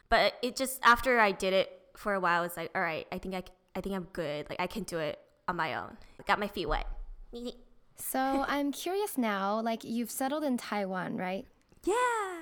but 0.08 0.34
it 0.42 0.56
just 0.56 0.80
after 0.82 1.18
I 1.18 1.32
did 1.32 1.52
it 1.52 1.80
for 1.96 2.14
a 2.14 2.20
while, 2.20 2.44
it's 2.44 2.56
like, 2.56 2.70
all 2.74 2.82
right, 2.82 3.06
I 3.12 3.18
think 3.18 3.34
I, 3.34 3.42
I 3.74 3.80
think 3.80 3.94
I'm 3.94 4.08
good. 4.12 4.48
Like 4.48 4.60
I 4.60 4.66
can 4.66 4.82
do 4.84 4.98
it 4.98 5.18
on 5.48 5.56
my 5.56 5.74
own. 5.74 5.96
I 6.18 6.22
got 6.26 6.38
my 6.38 6.48
feet 6.48 6.66
wet. 6.66 6.86
So 8.00 8.46
I'm 8.48 8.72
curious 8.72 9.18
now, 9.18 9.60
like 9.60 9.84
you've 9.84 10.10
settled 10.10 10.42
in 10.42 10.56
Taiwan, 10.56 11.18
right? 11.18 11.46
Yeah, 11.84 11.94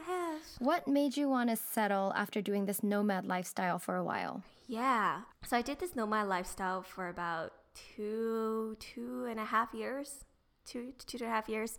yes. 0.08 0.56
What 0.60 0.86
made 0.86 1.16
you 1.16 1.28
want 1.28 1.50
to 1.50 1.56
settle 1.56 2.12
after 2.14 2.40
doing 2.40 2.66
this 2.66 2.82
nomad 2.82 3.26
lifestyle 3.26 3.78
for 3.78 3.96
a 3.96 4.04
while? 4.04 4.42
Yeah. 4.68 5.22
So 5.44 5.56
I 5.56 5.62
did 5.62 5.80
this 5.80 5.96
nomad 5.96 6.28
lifestyle 6.28 6.82
for 6.82 7.08
about 7.08 7.52
two, 7.74 8.76
two 8.78 9.26
and 9.28 9.38
a 9.40 9.44
half 9.44 9.74
years, 9.74 10.24
two, 10.64 10.92
two 11.06 11.18
and 11.18 11.26
a 11.26 11.30
half 11.30 11.48
years. 11.48 11.78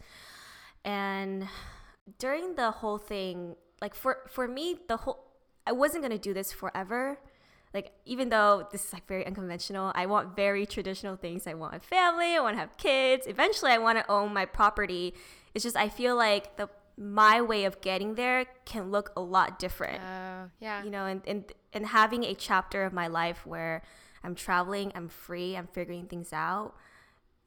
And 0.83 1.47
during 2.17 2.55
the 2.55 2.71
whole 2.71 2.97
thing, 2.97 3.55
like 3.81 3.95
for, 3.95 4.19
for 4.29 4.47
me, 4.47 4.77
the 4.87 4.97
whole, 4.97 5.25
I 5.65 5.71
wasn't 5.71 6.03
going 6.03 6.17
to 6.17 6.21
do 6.21 6.33
this 6.33 6.51
forever 6.51 7.19
like 7.73 7.91
even 8.05 8.29
though 8.29 8.67
this 8.71 8.85
is 8.85 8.93
like 8.93 9.07
very 9.07 9.25
unconventional 9.25 9.91
i 9.95 10.05
want 10.05 10.35
very 10.35 10.65
traditional 10.65 11.15
things. 11.15 11.45
I 11.47 11.53
want 11.53 11.75
a 11.75 11.79
family 11.79 12.35
i 12.35 12.39
want 12.39 12.55
to 12.55 12.59
have 12.59 12.77
kids. 12.77 13.27
Eventually 13.27 13.71
i 13.71 13.77
want 13.77 13.97
to 13.99 14.11
own 14.11 14.33
my 14.33 14.45
property. 14.45 15.13
It's 15.53 15.63
just 15.63 15.75
i 15.75 15.89
feel 15.89 16.15
like 16.15 16.57
the 16.57 16.69
my 16.97 17.41
way 17.41 17.63
of 17.63 17.79
getting 17.79 18.15
there 18.15 18.45
can 18.65 18.91
look 18.91 19.11
a 19.15 19.21
lot 19.21 19.57
different. 19.57 20.01
Uh, 20.03 20.45
yeah. 20.59 20.83
You 20.83 20.89
know 20.89 21.05
and, 21.05 21.21
and 21.25 21.51
and 21.73 21.85
having 21.87 22.23
a 22.23 22.33
chapter 22.33 22.83
of 22.83 22.93
my 22.93 23.07
life 23.07 23.45
where 23.45 23.83
i'm 24.23 24.35
traveling 24.35 24.91
i'm 24.95 25.07
free 25.07 25.55
i'm 25.55 25.67
figuring 25.67 26.07
things 26.07 26.33
out 26.33 26.73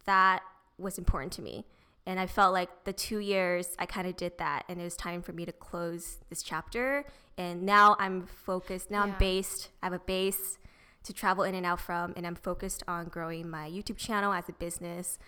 that 0.05 0.43
was 0.79 0.99
important 0.99 1.33
to 1.35 1.43
me. 1.43 1.65
And 2.05 2.19
I 2.19 2.27
felt 2.27 2.53
like 2.53 2.85
the 2.85 2.93
two 2.93 3.19
years 3.19 3.77
I 3.79 3.87
kind 3.87 4.09
of 4.09 4.17
did 4.17 4.39
that, 4.39 4.65
and 4.69 4.81
it 4.81 4.85
was 4.85 4.97
time 4.97 5.23
for 5.23 5.33
me 5.33 5.45
to 5.45 5.53
close 5.53 6.19
this 6.29 6.43
chapter. 6.43 7.05
And 7.39 7.63
now 7.63 7.97
I'm 7.99 8.27
focused. 8.27 8.91
Now 8.91 9.05
yeah. 9.05 9.13
I'm 9.13 9.19
based. 9.19 9.71
I 9.83 9.87
have 9.87 9.93
a 9.93 9.99
base 9.99 10.59
to 11.05 11.13
travel 11.13 11.45
in 11.45 11.55
and 11.55 11.67
out 11.67 11.81
from, 11.81 12.13
and 12.17 12.27
I'm 12.27 12.35
focused 12.35 12.83
on 12.87 13.07
growing 13.07 13.49
my 13.49 13.69
YouTube 13.69 13.97
channel 13.97 14.33
as 14.33 14.49
a 14.49 14.53
business. 14.53 15.19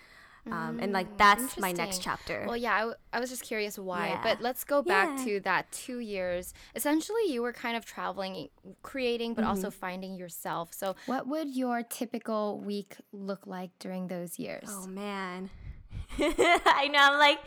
Um, 0.51 0.77
and 0.79 0.93
like 0.93 1.11
mm, 1.11 1.17
that's 1.17 1.57
my 1.57 1.71
next 1.71 2.03
chapter. 2.03 2.45
Well, 2.47 2.55
yeah, 2.55 2.73
I, 2.73 2.79
w- 2.79 2.95
I 3.11 3.19
was 3.19 3.31
just 3.31 3.41
curious 3.41 3.79
why, 3.79 4.09
yeah. 4.09 4.19
but 4.21 4.41
let's 4.41 4.63
go 4.63 4.83
back 4.83 5.17
yeah. 5.17 5.25
to 5.25 5.39
that 5.39 5.71
two 5.71 5.97
years. 5.99 6.53
Essentially, 6.75 7.23
you 7.29 7.41
were 7.41 7.51
kind 7.51 7.75
of 7.75 7.83
traveling, 7.83 8.49
creating, 8.83 9.33
but 9.33 9.41
mm-hmm. 9.41 9.49
also 9.49 9.71
finding 9.71 10.13
yourself. 10.15 10.71
So, 10.71 10.95
what 11.07 11.25
would 11.27 11.55
your 11.55 11.81
typical 11.81 12.59
week 12.59 12.95
look 13.11 13.47
like 13.47 13.71
during 13.79 14.07
those 14.07 14.37
years? 14.37 14.67
Oh 14.69 14.85
man, 14.85 15.49
I 16.19 16.89
know. 16.93 16.99
I'm 16.99 17.17
like 17.17 17.39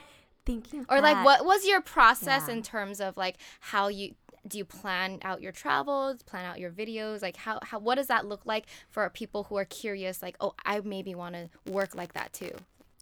thinking, 0.44 0.84
or 0.88 1.00
like, 1.00 1.24
what 1.24 1.44
was 1.44 1.64
your 1.64 1.80
process 1.80 2.46
yeah. 2.48 2.54
in 2.54 2.62
terms 2.62 3.00
of 3.00 3.16
like 3.16 3.36
how 3.60 3.86
you 3.86 4.16
do 4.48 4.58
you 4.58 4.64
plan 4.64 5.18
out 5.22 5.40
your 5.40 5.52
travels 5.52 6.22
plan 6.22 6.44
out 6.44 6.58
your 6.58 6.70
videos 6.70 7.22
like 7.22 7.36
how, 7.36 7.58
how 7.62 7.78
what 7.78 7.96
does 7.96 8.06
that 8.06 8.26
look 8.26 8.44
like 8.44 8.66
for 8.88 9.08
people 9.10 9.44
who 9.44 9.56
are 9.56 9.64
curious 9.64 10.22
like 10.22 10.36
oh 10.40 10.54
i 10.64 10.80
maybe 10.80 11.14
want 11.14 11.34
to 11.34 11.48
work 11.70 11.94
like 11.94 12.14
that 12.14 12.32
too 12.32 12.52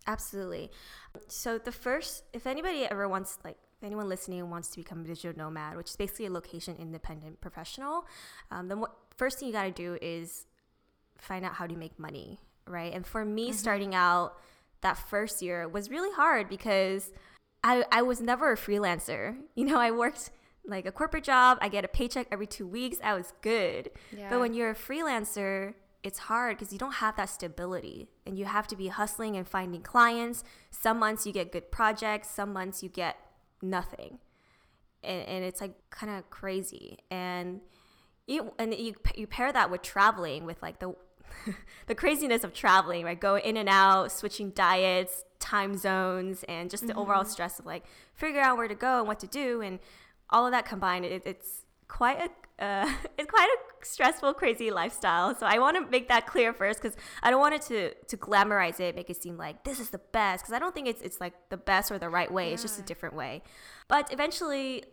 Absolutely. 0.07 0.71
So 1.29 1.59
the 1.59 1.73
first, 1.73 2.25
if 2.33 2.47
anybody 2.47 2.85
ever 2.85 3.09
wants, 3.09 3.39
like, 3.45 3.57
if 3.79 3.85
anyone 3.85 4.09
listening 4.09 4.49
wants 4.49 4.69
to 4.69 4.77
become 4.79 5.01
a 5.01 5.05
digital 5.05 5.37
nomad, 5.37 5.77
which 5.77 5.91
is 5.91 5.97
basically 5.97 6.27
a 6.27 6.31
location 6.31 6.77
independent 6.79 7.41
professional, 7.41 8.07
um, 8.51 8.69
then 8.69 8.81
what 8.81 8.95
first 9.17 9.39
thing 9.39 9.49
you 9.49 9.55
got 9.55 9.65
to 9.65 9.71
do 9.71 9.99
is 10.01 10.47
find 11.19 11.45
out 11.45 11.55
how 11.55 11.67
to 11.67 11.77
make 11.77 11.99
money, 11.99 12.39
right? 12.67 12.93
And 12.93 13.07
for 13.07 13.25
me, 13.25 13.49
mm-hmm. 13.49 13.57
starting 13.57 13.95
out 13.95 14.39
that 14.83 14.97
first 14.97 15.43
year 15.43 15.69
was 15.69 15.91
really 15.91 16.15
hard 16.15 16.49
because 16.49 17.13
I 17.65 17.85
I 17.91 18.03
was 18.03 18.21
never 18.21 18.53
a 18.53 18.57
freelancer. 18.57 19.37
You 19.55 19.65
know, 19.65 19.79
I 19.79 19.91
worked 19.91 20.31
like 20.69 20.87
a 20.87 20.93
corporate 20.93 21.25
job. 21.25 21.59
I 21.61 21.69
get 21.69 21.85
a 21.85 21.89
paycheck 21.89 22.27
every 22.31 22.47
two 22.47 22.67
weeks. 22.67 22.99
I 23.03 23.15
was 23.15 23.33
good. 23.43 23.91
Yeah. 24.17 24.31
But 24.31 24.41
when 24.41 24.55
you're 24.55 24.71
a 24.71 24.75
freelancer, 24.75 25.75
it's 26.03 26.21
hard 26.21 26.57
because 26.57 26.73
you 26.73 26.79
don't 26.79 26.95
have 26.95 27.17
that 27.17 27.29
stability 27.29 28.09
and 28.25 28.39
you 28.39 28.45
have 28.45 28.67
to 28.69 28.77
be 28.77 28.89
hustling 28.89 29.37
and 29.37 29.47
finding 29.47 29.83
clients. 29.83 30.45
Some 30.71 30.99
months 30.99 31.27
you 31.27 31.33
get 31.33 31.53
good 31.53 31.71
projects, 31.71 32.31
some 32.31 32.53
months 32.53 32.83
you 32.83 32.89
get 32.89 33.17
nothing. 33.61 34.19
And, 35.03 35.27
and 35.27 35.45
it's 35.45 35.61
like 35.61 35.75
kind 35.91 36.17
of 36.17 36.31
crazy. 36.31 36.99
And 37.11 37.61
you 38.27 38.53
and 38.59 38.75
you 38.75 38.95
you 39.15 39.27
pair 39.27 39.53
that 39.53 39.71
with 39.71 39.83
traveling 39.83 40.47
with 40.47 40.61
like 40.63 40.81
the 40.81 40.95
the 41.87 41.95
craziness 41.95 42.45
of 42.45 42.53
traveling, 42.53 43.05
right? 43.05 43.21
Going 43.21 43.45
in 43.45 43.57
and 43.57 43.69
out, 43.69 44.13
switching 44.13 44.51
diets, 44.51 45.25
time 45.39 45.77
zones, 45.77 46.45
and 46.49 46.71
just 46.71 46.87
the 46.87 46.93
mm-hmm. 46.93 47.01
overall 47.01 47.25
stress 47.25 47.59
of 47.59 47.67
like 47.67 47.85
figuring 48.15 48.45
out 48.45 48.57
where 48.57 48.69
to 48.69 48.75
go 48.75 48.99
and 48.99 49.09
what 49.09 49.21
to 49.21 49.27
do, 49.27 49.61
and 49.61 49.79
all 50.31 50.47
of 50.47 50.53
that 50.53 50.67
combined, 50.67 51.05
it, 51.05 51.23
it's 51.25 51.65
quite 51.89 52.21
a 52.21 52.31
uh, 52.59 52.91
it's 53.19 53.31
quite 53.31 53.49
a 53.49 53.87
stressful, 53.87 54.35
crazy 54.35 54.71
lifestyle. 54.71 55.35
So 55.35 55.47
I 55.47 55.59
want 55.59 55.77
to 55.77 55.91
make 55.91 56.09
that 56.09 56.27
clear 56.27 56.53
first 56.53 56.81
because 56.81 56.97
I 57.23 57.31
don't 57.31 57.41
want 57.41 57.55
it 57.55 57.63
to 57.63 57.95
to 57.95 58.17
glamorize 58.17 58.81
it, 58.81 58.95
make 58.95 59.11
it 59.11 59.23
seem 59.23 59.37
like 59.37 59.65
this 59.65 59.81
is 59.81 59.91
the 59.91 60.01
best. 60.13 60.45
Because 60.45 60.55
I 60.55 60.59
don't 60.59 60.75
think 60.75 60.89
it's 60.89 61.03
it's 61.03 61.21
like 61.21 61.35
the 61.51 61.57
best 61.57 61.91
or 61.91 61.99
the 61.99 62.09
right 62.09 62.31
way. 62.31 62.49
Yeah. 62.49 62.55
It's 62.55 62.63
just 62.63 62.79
a 62.79 62.83
different 62.83 63.15
way. 63.15 63.43
But 63.89 64.13
eventually, 64.13 64.85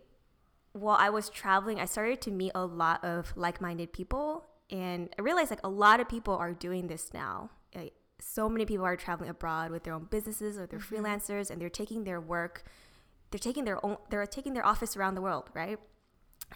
while 0.72 0.96
I 0.98 1.10
was 1.10 1.30
traveling, 1.30 1.80
I 1.80 1.86
started 1.86 2.20
to 2.22 2.30
meet 2.30 2.52
a 2.54 2.64
lot 2.64 3.04
of 3.04 3.32
like-minded 3.36 3.92
people, 3.92 4.44
and 4.70 5.08
I 5.18 5.22
realized 5.22 5.50
like 5.50 5.64
a 5.64 5.68
lot 5.68 6.00
of 6.00 6.08
people 6.08 6.34
are 6.34 6.52
doing 6.52 6.88
this 6.88 7.12
now. 7.14 7.50
Like, 7.74 7.94
so 8.20 8.48
many 8.48 8.64
people 8.64 8.84
are 8.84 8.96
traveling 8.96 9.28
abroad 9.28 9.70
with 9.70 9.82
their 9.82 9.92
own 9.92 10.06
businesses 10.08 10.56
or 10.56 10.66
they're 10.66 10.78
mm-hmm. 10.78 11.04
freelancers, 11.04 11.50
and 11.50 11.60
they're 11.60 11.68
taking 11.68 12.04
their 12.04 12.20
work. 12.20 12.64
They're 13.34 13.50
taking 13.50 13.64
their 13.64 13.84
own. 13.84 13.96
They're 14.10 14.24
taking 14.26 14.54
their 14.54 14.64
office 14.64 14.96
around 14.96 15.16
the 15.16 15.20
world, 15.20 15.50
right? 15.54 15.80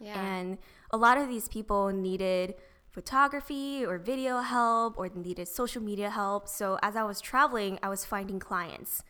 Yeah. 0.00 0.14
And 0.14 0.58
a 0.92 0.97
lot 0.97 1.18
of 1.18 1.28
these 1.28 1.49
people 1.49 1.88
needed 1.88 2.54
photography 2.92 3.85
or 3.85 3.99
video 3.99 4.38
help 4.42 4.97
or 4.97 5.08
needed 5.12 5.49
social 5.49 5.82
media 5.82 6.08
help. 6.08 6.47
So 6.47 6.78
as 6.80 6.94
I 6.94 7.02
was 7.02 7.20
traveling, 7.20 7.80
I 7.82 7.88
was 7.88 8.04
finding 8.04 8.38
clients. 8.38 9.02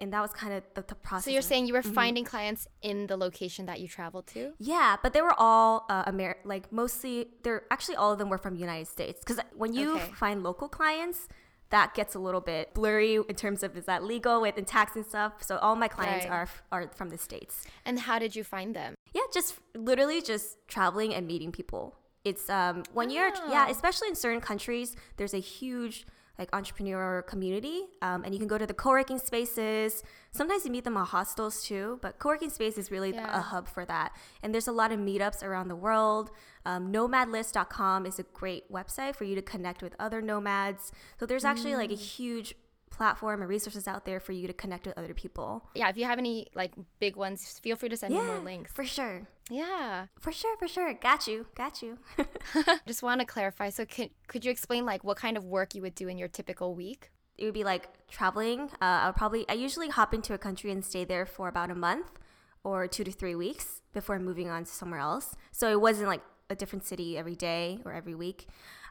And 0.00 0.12
that 0.12 0.22
was 0.22 0.32
kind 0.32 0.52
of 0.52 0.64
the, 0.74 0.82
the 0.82 0.96
process. 0.96 1.26
So 1.26 1.30
you're 1.30 1.40
saying 1.40 1.68
you 1.68 1.74
were 1.74 1.82
mm-hmm. 1.82 1.92
finding 1.92 2.24
clients 2.24 2.66
in 2.82 3.06
the 3.06 3.16
location 3.16 3.66
that 3.66 3.78
you 3.78 3.86
traveled 3.86 4.26
to? 4.34 4.50
Yeah, 4.58 4.96
but 5.04 5.12
they 5.12 5.22
were 5.22 5.36
all 5.38 5.86
uh, 5.88 6.02
Amer- 6.08 6.38
like 6.42 6.72
mostly 6.72 7.28
they're 7.44 7.62
actually 7.70 7.94
all 7.94 8.10
of 8.10 8.18
them 8.18 8.28
were 8.28 8.38
from 8.38 8.56
United 8.56 8.88
States 8.88 9.20
because 9.20 9.38
when 9.54 9.72
you 9.72 9.94
okay. 9.94 10.10
find 10.14 10.42
local 10.42 10.68
clients, 10.68 11.28
that 11.70 11.94
gets 11.94 12.14
a 12.14 12.18
little 12.18 12.40
bit 12.40 12.74
blurry 12.74 13.14
in 13.14 13.34
terms 13.34 13.62
of 13.62 13.76
is 13.76 13.86
that 13.86 14.04
legal 14.04 14.40
with 14.40 14.56
and 14.56 14.66
tax 14.66 14.96
and 14.96 15.06
stuff. 15.06 15.42
So 15.42 15.56
all 15.58 15.76
my 15.76 15.88
clients 15.88 16.26
right. 16.26 16.32
are 16.32 16.48
are 16.72 16.90
from 16.94 17.10
the 17.10 17.18
states. 17.18 17.64
And 17.84 18.00
how 18.00 18.18
did 18.18 18.36
you 18.36 18.44
find 18.44 18.74
them? 18.74 18.94
Yeah, 19.12 19.22
just 19.32 19.58
literally 19.74 20.20
just 20.20 20.58
traveling 20.68 21.14
and 21.14 21.26
meeting 21.26 21.52
people. 21.52 21.94
It's 22.24 22.50
um 22.50 22.82
when 22.92 23.10
oh. 23.10 23.14
you're 23.14 23.28
yeah, 23.48 23.66
ah. 23.68 23.70
especially 23.70 24.08
in 24.08 24.14
certain 24.14 24.40
countries, 24.40 24.96
there's 25.16 25.34
a 25.34 25.38
huge 25.38 26.06
like 26.38 26.48
entrepreneur 26.54 27.22
community, 27.22 27.82
um, 28.02 28.24
and 28.24 28.32
you 28.32 28.38
can 28.38 28.48
go 28.48 28.58
to 28.58 28.66
the 28.66 28.74
co-working 28.74 29.18
spaces. 29.18 30.02
Sometimes 30.32 30.64
you 30.64 30.70
meet 30.70 30.84
them 30.84 30.96
at 30.96 31.08
hostels 31.08 31.62
too, 31.62 31.98
but 32.02 32.18
co-working 32.18 32.50
space 32.50 32.78
is 32.78 32.90
really 32.90 33.12
yeah. 33.12 33.38
a 33.38 33.40
hub 33.40 33.68
for 33.68 33.84
that. 33.84 34.12
And 34.42 34.54
there's 34.54 34.68
a 34.68 34.72
lot 34.72 34.92
of 34.92 34.98
meetups 34.98 35.42
around 35.42 35.68
the 35.68 35.76
world. 35.76 36.30
Um, 36.64 36.92
nomadlist.com 36.92 38.06
is 38.06 38.18
a 38.18 38.22
great 38.22 38.70
website 38.70 39.16
for 39.16 39.24
you 39.24 39.34
to 39.34 39.42
connect 39.42 39.82
with 39.82 39.94
other 39.98 40.22
nomads. 40.22 40.92
So 41.18 41.26
there's 41.26 41.44
actually 41.44 41.72
mm. 41.72 41.78
like 41.78 41.90
a 41.90 41.94
mm. 41.94 42.16
huge 42.16 42.54
platform 42.90 43.40
and 43.40 43.48
resources 43.48 43.88
out 43.88 44.04
there 44.04 44.20
for 44.20 44.32
you 44.32 44.46
to 44.46 44.52
connect 44.52 44.86
with 44.86 44.98
other 44.98 45.14
people. 45.14 45.64
Yeah, 45.74 45.88
if 45.88 45.96
you 45.96 46.04
have 46.04 46.18
any 46.18 46.48
like 46.54 46.72
big 46.98 47.16
ones, 47.16 47.58
feel 47.58 47.76
free 47.76 47.88
to 47.88 47.96
send 47.96 48.14
yeah, 48.14 48.20
me 48.20 48.26
more 48.26 48.38
links. 48.40 48.72
For 48.72 48.84
sure. 48.84 49.26
Yeah. 49.48 50.06
For 50.18 50.32
sure, 50.32 50.56
for 50.58 50.68
sure. 50.68 50.92
Got 50.94 51.26
you. 51.26 51.46
Got 51.54 51.82
you. 51.82 51.98
Just 52.86 53.02
want 53.02 53.20
to 53.20 53.26
clarify. 53.26 53.70
So 53.70 53.84
could 53.86 54.10
could 54.26 54.44
you 54.44 54.50
explain 54.50 54.84
like 54.84 55.02
what 55.04 55.16
kind 55.16 55.36
of 55.36 55.44
work 55.44 55.74
you 55.74 55.82
would 55.82 55.94
do 55.94 56.08
in 56.08 56.18
your 56.18 56.28
typical 56.28 56.74
week? 56.74 57.10
It 57.38 57.44
would 57.44 57.54
be 57.54 57.64
like 57.64 57.88
traveling. 58.08 58.70
Uh, 58.82 59.00
I'll 59.04 59.12
probably 59.12 59.48
I 59.48 59.54
usually 59.54 59.88
hop 59.88 60.12
into 60.12 60.34
a 60.34 60.38
country 60.38 60.70
and 60.70 60.84
stay 60.84 61.04
there 61.04 61.24
for 61.24 61.48
about 61.48 61.70
a 61.70 61.74
month 61.74 62.18
or 62.62 62.86
2 62.86 63.04
to 63.04 63.10
3 63.10 63.34
weeks 63.34 63.80
before 63.94 64.18
moving 64.18 64.50
on 64.50 64.64
to 64.64 64.70
somewhere 64.70 65.00
else. 65.00 65.34
So 65.50 65.70
it 65.70 65.80
wasn't 65.80 66.08
like 66.08 66.20
a 66.50 66.54
different 66.54 66.84
city 66.84 67.16
every 67.16 67.36
day 67.36 67.78
or 67.86 67.92
every 67.92 68.14
week. 68.14 68.48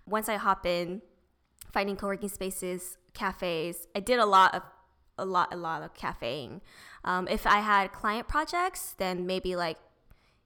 Once 0.07 0.27
I 0.27 0.37
hop 0.37 0.65
in, 0.65 1.03
finding 1.71 1.95
co-working 1.95 2.29
spaces, 2.29 2.97
cafes. 3.13 3.87
I 3.95 3.99
did 3.99 4.19
a 4.19 4.25
lot 4.25 4.55
of 4.55 4.63
a 5.17 5.25
lot 5.25 5.53
a 5.53 5.57
lot 5.57 5.81
of 5.81 5.93
cafeing. 5.93 6.61
Um, 7.03 7.27
if 7.27 7.45
I 7.45 7.59
had 7.59 7.91
client 7.91 8.27
projects, 8.27 8.95
then 8.97 9.25
maybe 9.25 9.55
like 9.55 9.77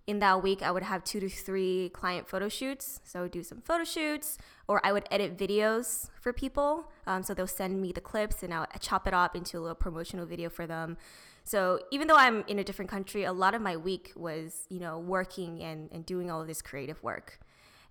in 0.06 0.20
that 0.20 0.44
week 0.44 0.62
I 0.62 0.72
would 0.72 0.84
have 0.84 1.04
two 1.04 1.20
to 1.20 1.30
three 1.30 1.90
client 1.94 2.28
photo 2.28 2.50
shoots. 2.50 3.00
So 3.04 3.20
I 3.20 3.22
would 3.24 3.32
do 3.32 3.44
some 3.44 3.62
photo 3.62 3.84
shoots, 3.84 4.38
or 4.68 4.86
I 4.86 4.92
would 4.92 5.06
edit 5.12 5.38
videos 5.38 6.10
for 6.20 6.34
people. 6.34 6.92
Um, 7.08 7.24
so 7.24 7.34
they'll 7.34 7.48
send 7.48 7.82
me 7.82 7.92
the 7.92 8.02
clips, 8.02 8.44
and 8.44 8.54
I'll 8.54 8.68
chop 8.80 9.08
it 9.08 9.14
up 9.14 9.36
into 9.36 9.58
a 9.58 9.62
little 9.62 9.76
promotional 9.76 10.26
video 10.26 10.50
for 10.50 10.68
them. 10.68 10.98
So 11.46 11.80
even 11.92 12.08
though 12.08 12.16
I'm 12.16 12.44
in 12.48 12.60
a 12.60 12.64
different 12.64 12.90
country, 12.90 13.26
a 13.26 13.34
lot 13.34 13.54
of 13.54 13.62
my 13.62 13.76
week 13.76 14.14
was, 14.16 14.66
you 14.70 14.80
know, 14.80 14.98
working 14.98 15.62
and, 15.62 15.90
and 15.92 16.06
doing 16.06 16.32
all 16.32 16.42
of 16.42 16.48
this 16.48 16.62
creative 16.62 17.02
work. 17.04 17.40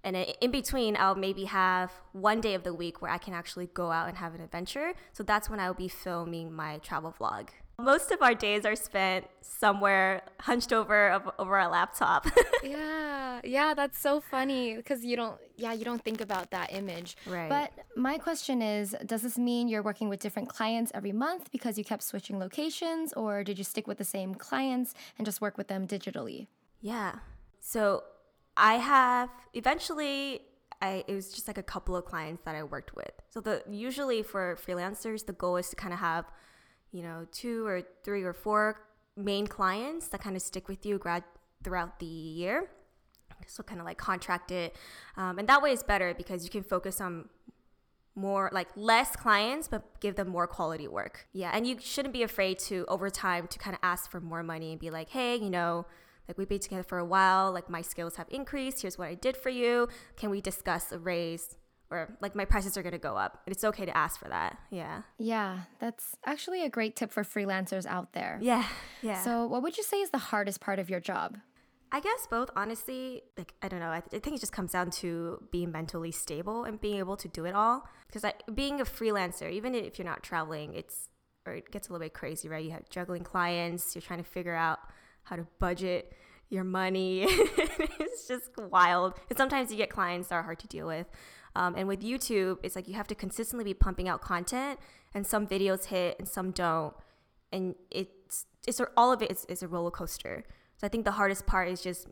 And 0.04 0.16
in 0.16 0.50
between, 0.50 0.96
I'll 0.96 1.14
maybe 1.14 1.44
have 1.44 1.92
one 2.12 2.40
day 2.40 2.54
of 2.54 2.64
the 2.64 2.74
week 2.74 3.00
where 3.00 3.10
I 3.10 3.18
can 3.18 3.34
actually 3.34 3.68
go 3.68 3.90
out 3.90 4.08
and 4.08 4.16
have 4.16 4.34
an 4.34 4.40
adventure. 4.40 4.94
So 5.12 5.22
that's 5.22 5.48
when 5.48 5.60
I'll 5.60 5.74
be 5.74 5.88
filming 5.88 6.52
my 6.52 6.78
travel 6.78 7.14
vlog. 7.18 7.48
Most 7.78 8.10
of 8.10 8.20
our 8.20 8.34
days 8.34 8.64
are 8.66 8.76
spent 8.76 9.26
somewhere 9.40 10.22
hunched 10.40 10.72
over 10.72 11.20
over 11.38 11.56
our 11.56 11.70
laptop. 11.70 12.26
yeah, 12.62 13.40
yeah, 13.42 13.74
that's 13.74 13.98
so 13.98 14.20
funny 14.20 14.76
because 14.76 15.04
you 15.04 15.16
don't, 15.16 15.40
yeah, 15.56 15.72
you 15.72 15.84
don't 15.84 16.04
think 16.04 16.20
about 16.20 16.50
that 16.50 16.72
image. 16.72 17.16
Right. 17.26 17.48
But 17.48 17.72
my 17.96 18.18
question 18.18 18.60
is, 18.60 18.94
does 19.06 19.22
this 19.22 19.38
mean 19.38 19.68
you're 19.68 19.82
working 19.82 20.08
with 20.08 20.20
different 20.20 20.48
clients 20.48 20.92
every 20.94 21.12
month 21.12 21.50
because 21.50 21.78
you 21.78 21.84
kept 21.84 22.02
switching 22.02 22.38
locations, 22.38 23.14
or 23.14 23.42
did 23.42 23.56
you 23.56 23.64
stick 23.64 23.86
with 23.88 23.98
the 23.98 24.04
same 24.04 24.34
clients 24.34 24.94
and 25.16 25.24
just 25.24 25.40
work 25.40 25.56
with 25.56 25.68
them 25.68 25.86
digitally? 25.86 26.48
Yeah. 26.82 27.20
So 27.58 28.04
I 28.56 28.74
have 28.74 29.30
eventually 29.54 30.42
I 30.80 31.04
it 31.06 31.14
was 31.14 31.32
just 31.32 31.46
like 31.46 31.58
a 31.58 31.62
couple 31.62 31.96
of 31.96 32.04
clients 32.04 32.42
that 32.44 32.54
I 32.54 32.62
worked 32.62 32.94
with. 32.94 33.12
So 33.30 33.40
the 33.40 33.62
usually 33.70 34.22
for 34.22 34.56
freelancers 34.56 35.26
the 35.26 35.32
goal 35.32 35.56
is 35.56 35.68
to 35.70 35.76
kind 35.76 35.92
of 35.92 36.00
have, 36.00 36.26
you 36.90 37.02
know, 37.02 37.26
two 37.32 37.66
or 37.66 37.82
three 38.04 38.22
or 38.22 38.32
four 38.32 38.80
main 39.16 39.46
clients 39.46 40.08
that 40.08 40.20
kind 40.20 40.36
of 40.36 40.42
stick 40.42 40.68
with 40.68 40.84
you 40.84 40.98
grad 40.98 41.24
throughout 41.62 41.98
the 41.98 42.06
year. 42.06 42.68
So 43.48 43.64
kind 43.64 43.80
of 43.80 43.86
like 43.86 43.98
contract 43.98 44.52
it, 44.52 44.76
um, 45.16 45.36
and 45.36 45.48
that 45.48 45.60
way 45.62 45.72
is 45.72 45.82
better 45.82 46.14
because 46.14 46.44
you 46.44 46.50
can 46.50 46.62
focus 46.62 47.00
on 47.00 47.28
more 48.14 48.50
like 48.52 48.68
less 48.76 49.16
clients 49.16 49.68
but 49.68 49.98
give 50.00 50.16
them 50.16 50.28
more 50.28 50.46
quality 50.46 50.86
work 50.86 51.26
yeah 51.32 51.50
and 51.54 51.66
you 51.66 51.78
shouldn't 51.80 52.12
be 52.12 52.22
afraid 52.22 52.58
to 52.58 52.84
over 52.88 53.08
time 53.08 53.46
to 53.46 53.58
kind 53.58 53.74
of 53.74 53.80
ask 53.82 54.10
for 54.10 54.20
more 54.20 54.42
money 54.42 54.72
and 54.72 54.80
be 54.80 54.90
like 54.90 55.08
hey 55.08 55.34
you 55.36 55.48
know 55.48 55.86
like 56.28 56.38
we've 56.38 56.48
been 56.48 56.60
together 56.60 56.82
for 56.82 56.98
a 56.98 57.04
while, 57.04 57.52
like 57.52 57.68
my 57.68 57.82
skills 57.82 58.16
have 58.16 58.26
increased. 58.30 58.82
Here's 58.82 58.98
what 58.98 59.08
I 59.08 59.14
did 59.14 59.36
for 59.36 59.50
you. 59.50 59.88
Can 60.16 60.30
we 60.30 60.40
discuss 60.40 60.92
a 60.92 60.98
raise? 60.98 61.56
Or 61.90 62.16
like 62.22 62.34
my 62.34 62.46
prices 62.46 62.76
are 62.78 62.82
gonna 62.82 62.98
go 62.98 63.16
up. 63.16 63.42
It's 63.46 63.64
okay 63.64 63.84
to 63.84 63.94
ask 63.96 64.18
for 64.18 64.28
that. 64.28 64.58
Yeah. 64.70 65.02
Yeah. 65.18 65.60
That's 65.78 66.16
actually 66.24 66.64
a 66.64 66.70
great 66.70 66.96
tip 66.96 67.12
for 67.12 67.22
freelancers 67.22 67.84
out 67.84 68.14
there. 68.14 68.38
Yeah. 68.40 68.64
Yeah. 69.02 69.22
So 69.22 69.46
what 69.46 69.62
would 69.62 69.76
you 69.76 69.82
say 69.82 70.00
is 70.00 70.10
the 70.10 70.18
hardest 70.18 70.60
part 70.60 70.78
of 70.78 70.88
your 70.88 71.00
job? 71.00 71.38
I 71.94 72.00
guess 72.00 72.26
both, 72.30 72.48
honestly. 72.56 73.22
Like, 73.36 73.52
I 73.60 73.68
don't 73.68 73.80
know. 73.80 73.90
I, 73.90 74.00
th- 74.00 74.18
I, 74.18 74.24
think 74.24 74.36
it 74.36 74.40
just 74.40 74.52
comes 74.52 74.72
down 74.72 74.90
to 74.92 75.46
being 75.50 75.70
mentally 75.70 76.10
stable 76.10 76.64
and 76.64 76.80
being 76.80 76.96
able 76.96 77.18
to 77.18 77.28
do 77.28 77.44
it 77.44 77.54
all. 77.54 77.86
Because 78.06 78.22
like, 78.22 78.42
being 78.54 78.80
a 78.80 78.84
freelancer, 78.84 79.52
even 79.52 79.74
if 79.74 79.98
you're 79.98 80.06
not 80.06 80.22
traveling, 80.22 80.72
it's 80.72 81.10
or 81.46 81.54
it 81.54 81.70
gets 81.70 81.88
a 81.88 81.92
little 81.92 82.04
bit 82.04 82.14
crazy, 82.14 82.48
right? 82.48 82.64
You 82.64 82.70
have 82.70 82.88
juggling 82.88 83.24
clients. 83.24 83.94
You're 83.94 84.02
trying 84.02 84.22
to 84.22 84.28
figure 84.28 84.54
out 84.54 84.78
how 85.24 85.36
to 85.36 85.46
budget 85.58 86.12
your 86.48 86.64
money. 86.64 87.22
it's 87.28 88.28
just 88.28 88.50
wild. 88.58 89.14
And 89.28 89.38
sometimes 89.38 89.70
you 89.70 89.76
get 89.76 89.90
clients 89.90 90.28
that 90.28 90.36
are 90.36 90.42
hard 90.42 90.58
to 90.60 90.68
deal 90.68 90.86
with. 90.86 91.06
Um, 91.54 91.74
and 91.76 91.86
with 91.86 92.02
YouTube, 92.02 92.58
it's 92.62 92.76
like 92.76 92.88
you 92.88 92.94
have 92.94 93.08
to 93.08 93.14
consistently 93.14 93.64
be 93.64 93.74
pumping 93.74 94.08
out 94.08 94.20
content, 94.20 94.78
and 95.14 95.26
some 95.26 95.46
videos 95.46 95.86
hit 95.86 96.16
and 96.18 96.26
some 96.26 96.50
don't, 96.50 96.94
and 97.52 97.74
it's 97.90 98.46
it's 98.66 98.80
all 98.96 99.12
of 99.12 99.22
it 99.22 99.30
is, 99.30 99.44
is 99.46 99.62
a 99.62 99.68
roller 99.68 99.90
coaster. 99.90 100.44
So 100.76 100.86
I 100.86 100.88
think 100.88 101.04
the 101.04 101.12
hardest 101.12 101.46
part 101.46 101.68
is 101.68 101.82
just 101.82 102.08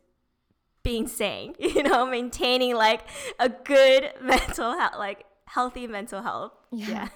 being 0.82 1.08
sane, 1.08 1.54
you 1.58 1.82
know, 1.82 2.06
maintaining 2.06 2.74
like 2.74 3.02
a 3.38 3.48
good 3.48 4.12
mental 4.22 4.78
health, 4.78 4.94
like 4.98 5.24
healthy 5.46 5.86
mental 5.86 6.22
health. 6.22 6.52
Yeah. 6.70 6.88
yeah. 6.88 7.08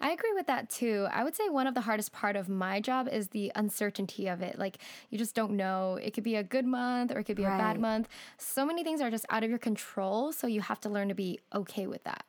I 0.00 0.10
agree 0.10 0.32
with 0.34 0.46
that 0.46 0.68
too. 0.68 1.06
I 1.10 1.24
would 1.24 1.34
say 1.34 1.48
one 1.48 1.66
of 1.66 1.74
the 1.74 1.82
hardest 1.82 2.12
part 2.12 2.36
of 2.36 2.48
my 2.48 2.80
job 2.80 3.08
is 3.10 3.28
the 3.28 3.52
uncertainty 3.54 4.28
of 4.28 4.42
it. 4.42 4.58
Like 4.58 4.78
you 5.10 5.18
just 5.18 5.34
don't 5.34 5.52
know. 5.52 5.98
It 6.02 6.12
could 6.12 6.24
be 6.24 6.36
a 6.36 6.42
good 6.42 6.66
month 6.66 7.12
or 7.12 7.18
it 7.18 7.24
could 7.24 7.36
be 7.36 7.44
right. 7.44 7.54
a 7.54 7.58
bad 7.58 7.80
month. 7.80 8.08
So 8.38 8.64
many 8.64 8.84
things 8.84 9.00
are 9.00 9.10
just 9.10 9.26
out 9.30 9.44
of 9.44 9.50
your 9.50 9.58
control, 9.58 10.32
so 10.32 10.46
you 10.46 10.60
have 10.60 10.80
to 10.80 10.88
learn 10.88 11.08
to 11.08 11.14
be 11.14 11.40
okay 11.54 11.86
with 11.86 12.04
that. 12.04 12.24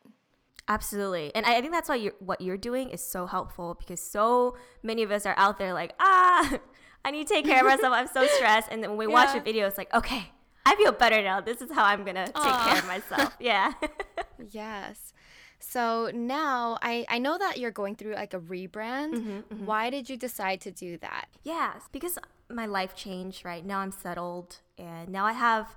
Absolutely. 0.68 1.32
And 1.36 1.46
I 1.46 1.62
think 1.62 1.74
that's 1.74 1.90
why 1.90 1.96
you're, 1.96 2.16
what 2.20 2.42
you're 2.42 2.58
doing 2.58 2.90
is 2.90 3.04
so 3.04 3.28
helpful 3.28 3.76
because 3.76 4.00
so 4.00 4.58
many 4.82 5.04
of 5.04 5.12
us 5.12 5.26
are 5.26 5.36
out 5.38 5.60
there 5.60 5.74
like, 5.74 5.94
ah, 6.00 6.58
I 7.06 7.12
need 7.12 7.28
to 7.28 7.34
take 7.34 7.46
care 7.46 7.60
of 7.60 7.66
myself. 7.66 7.94
I'm 7.94 8.08
so 8.08 8.26
stressed. 8.26 8.70
And 8.72 8.82
then 8.82 8.92
when 8.92 8.98
we 8.98 9.06
yeah. 9.06 9.14
watch 9.14 9.36
a 9.36 9.40
video, 9.40 9.68
it's 9.68 9.78
like, 9.78 9.94
okay, 9.94 10.32
I 10.66 10.76
feel 10.76 10.92
better 10.92 11.22
now. 11.22 11.40
This 11.40 11.62
is 11.62 11.72
how 11.72 11.86
I'm 11.86 12.04
going 12.04 12.16
to 12.16 12.26
take 12.26 12.34
Aww. 12.34 12.68
care 12.68 12.80
of 12.80 12.88
myself. 12.88 13.36
Yeah. 13.40 13.74
yes. 14.50 15.14
So 15.68 16.12
now 16.14 16.78
I, 16.82 17.06
I 17.10 17.18
know 17.18 17.38
that 17.38 17.58
you're 17.58 17.72
going 17.72 17.96
through 17.96 18.14
like 18.14 18.34
a 18.34 18.40
rebrand. 18.40 19.16
Mm-hmm, 19.16 19.30
mm-hmm. 19.32 19.66
Why 19.66 19.90
did 19.90 20.10
you 20.10 20.16
decide 20.16 20.62
to 20.62 20.72
do 20.72 20.98
that? 21.00 21.28
Yes, 21.44 21.90
because 21.92 22.20
my 22.50 22.66
life 22.68 22.96
changed, 22.96 23.44
right? 23.44 23.66
Now 23.66 23.80
I'm 23.80 23.92
settled 23.92 24.60
and 24.78 25.10
now 25.10 25.26
I 25.26 25.34
have, 25.34 25.76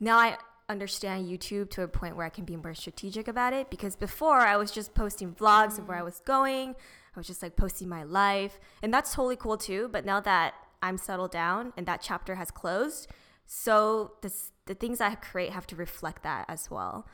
now 0.00 0.18
I 0.18 0.36
understand 0.68 1.28
YouTube 1.28 1.70
to 1.70 1.82
a 1.82 1.88
point 1.88 2.16
where 2.16 2.26
I 2.26 2.30
can 2.30 2.44
be 2.44 2.56
more 2.56 2.74
strategic 2.74 3.28
about 3.28 3.52
it 3.52 3.70
because 3.70 3.94
before 3.96 4.40
I 4.40 4.56
was 4.56 4.70
just 4.70 4.92
posting 4.94 5.32
vlogs 5.32 5.74
mm. 5.74 5.78
of 5.78 5.88
where 5.88 5.98
I 5.98 6.02
mm. 6.02 6.06
was 6.06 6.20
going. 6.20 6.70
I 6.70 7.18
was 7.18 7.26
just 7.26 7.42
like 7.42 7.56
posting 7.56 7.88
my 7.88 8.02
life 8.02 8.58
and 8.82 8.92
that's 8.92 9.14
totally 9.14 9.36
cool 9.36 9.56
too. 9.56 9.88
But 9.90 10.04
now 10.04 10.20
that 10.20 10.54
I'm 10.82 10.98
settled 10.98 11.30
down 11.30 11.72
and 11.76 11.86
that 11.86 12.02
chapter 12.02 12.34
has 12.34 12.50
closed, 12.50 13.08
so 13.46 14.12
this, 14.20 14.50
the 14.66 14.74
things 14.74 15.00
I 15.00 15.14
create 15.14 15.52
have 15.52 15.66
to 15.68 15.76
reflect 15.76 16.22
that 16.24 16.44
as 16.48 16.70
well. 16.70 17.06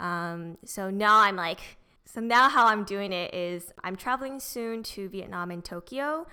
Um, 0.00 0.58
so 0.64 0.90
now 0.90 1.20
I'm 1.20 1.36
like, 1.36 1.60
so 2.06 2.20
now 2.20 2.48
how 2.48 2.66
I'm 2.66 2.84
doing 2.84 3.12
it 3.12 3.32
is 3.34 3.72
I'm 3.84 3.94
traveling 3.94 4.40
soon 4.40 4.82
to 4.82 5.08
Vietnam 5.08 5.50
and 5.52 5.64
Tokyo, 5.64 6.26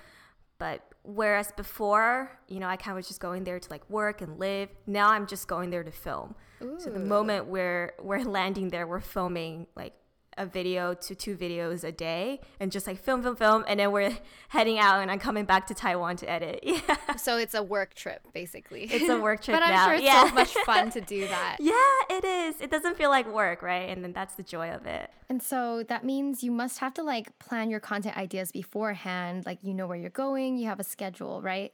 but 0.58 0.82
whereas 1.04 1.52
before, 1.52 2.40
you 2.48 2.58
know, 2.58 2.66
I 2.66 2.76
kind 2.76 2.92
of 2.92 2.96
was 2.96 3.06
just 3.06 3.20
going 3.20 3.44
there 3.44 3.60
to 3.60 3.70
like 3.70 3.88
work 3.88 4.20
and 4.20 4.38
live. 4.40 4.70
Now 4.86 5.10
I'm 5.10 5.26
just 5.26 5.46
going 5.46 5.70
there 5.70 5.84
to 5.84 5.92
film. 5.92 6.34
Ooh. 6.62 6.74
So 6.78 6.90
the 6.90 6.98
moment 6.98 7.46
where 7.46 7.92
we're 8.02 8.24
landing 8.24 8.70
there, 8.70 8.86
we're 8.86 9.00
filming 9.00 9.68
like 9.76 9.94
a 10.38 10.46
video 10.46 10.94
to 10.94 11.14
two 11.14 11.36
videos 11.36 11.84
a 11.84 11.92
day 11.92 12.40
and 12.60 12.72
just 12.72 12.86
like 12.86 12.98
film, 12.98 13.22
film, 13.22 13.36
film. 13.36 13.64
And 13.68 13.80
then 13.80 13.92
we're 13.92 14.16
heading 14.48 14.78
out 14.78 15.00
and 15.00 15.10
I'm 15.10 15.18
coming 15.18 15.44
back 15.44 15.66
to 15.66 15.74
Taiwan 15.74 16.16
to 16.18 16.30
edit. 16.30 16.60
Yeah. 16.68 17.16
So 17.16 17.38
it's 17.38 17.54
a 17.54 17.62
work 17.62 17.94
trip, 17.94 18.28
basically. 18.32 18.84
It's 18.84 19.08
a 19.08 19.18
work 19.18 19.42
trip 19.42 19.56
but 19.58 19.62
I'm 19.62 19.74
now. 19.74 19.86
sure 19.86 19.94
it's 19.94 20.04
yeah. 20.04 20.28
so 20.28 20.34
much 20.34 20.54
fun 20.64 20.90
to 20.92 21.00
do 21.00 21.26
that. 21.26 21.56
Yeah, 21.58 21.72
it 22.16 22.24
is. 22.24 22.60
It 22.60 22.70
doesn't 22.70 22.96
feel 22.96 23.10
like 23.10 23.26
work, 23.26 23.62
right? 23.62 23.88
And 23.88 24.04
then 24.04 24.12
that's 24.12 24.34
the 24.34 24.42
joy 24.42 24.70
of 24.70 24.86
it. 24.86 25.10
And 25.28 25.42
so 25.42 25.82
that 25.88 26.04
means 26.04 26.44
you 26.44 26.52
must 26.52 26.78
have 26.78 26.94
to 26.94 27.02
like 27.02 27.36
plan 27.38 27.70
your 27.70 27.80
content 27.80 28.16
ideas 28.16 28.52
beforehand. 28.52 29.44
Like 29.44 29.58
you 29.62 29.74
know 29.74 29.86
where 29.86 29.98
you're 29.98 30.10
going, 30.10 30.56
you 30.58 30.66
have 30.66 30.78
a 30.78 30.84
schedule, 30.84 31.42
right? 31.42 31.72